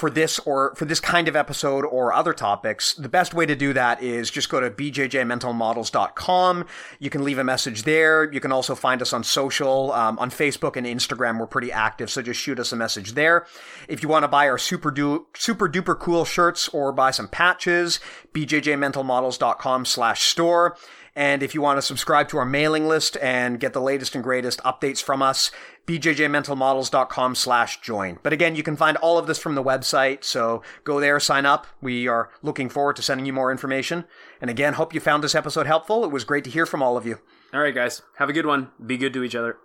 [0.00, 3.54] for this or for this kind of episode or other topics, the best way to
[3.54, 6.66] do that is just go to bjjmentalmodels.com.
[6.98, 8.32] You can leave a message there.
[8.32, 11.38] You can also find us on social, um, on Facebook and Instagram.
[11.38, 13.46] We're pretty active, so just shoot us a message there.
[13.88, 17.28] If you want to buy our super du- super duper cool shirts or buy some
[17.28, 18.00] patches,
[18.32, 20.78] bjjmentalmodels.com slash store.
[21.16, 24.22] And if you want to subscribe to our mailing list and get the latest and
[24.22, 25.50] greatest updates from us,
[25.86, 28.18] bjjmentalmodels.com slash join.
[28.22, 31.46] But again, you can find all of this from the website, so go there, sign
[31.46, 31.66] up.
[31.80, 34.04] We are looking forward to sending you more information.
[34.40, 36.04] And again, hope you found this episode helpful.
[36.04, 37.18] It was great to hear from all of you.
[37.52, 38.02] All right, guys.
[38.18, 38.70] Have a good one.
[38.84, 39.56] Be good to each other.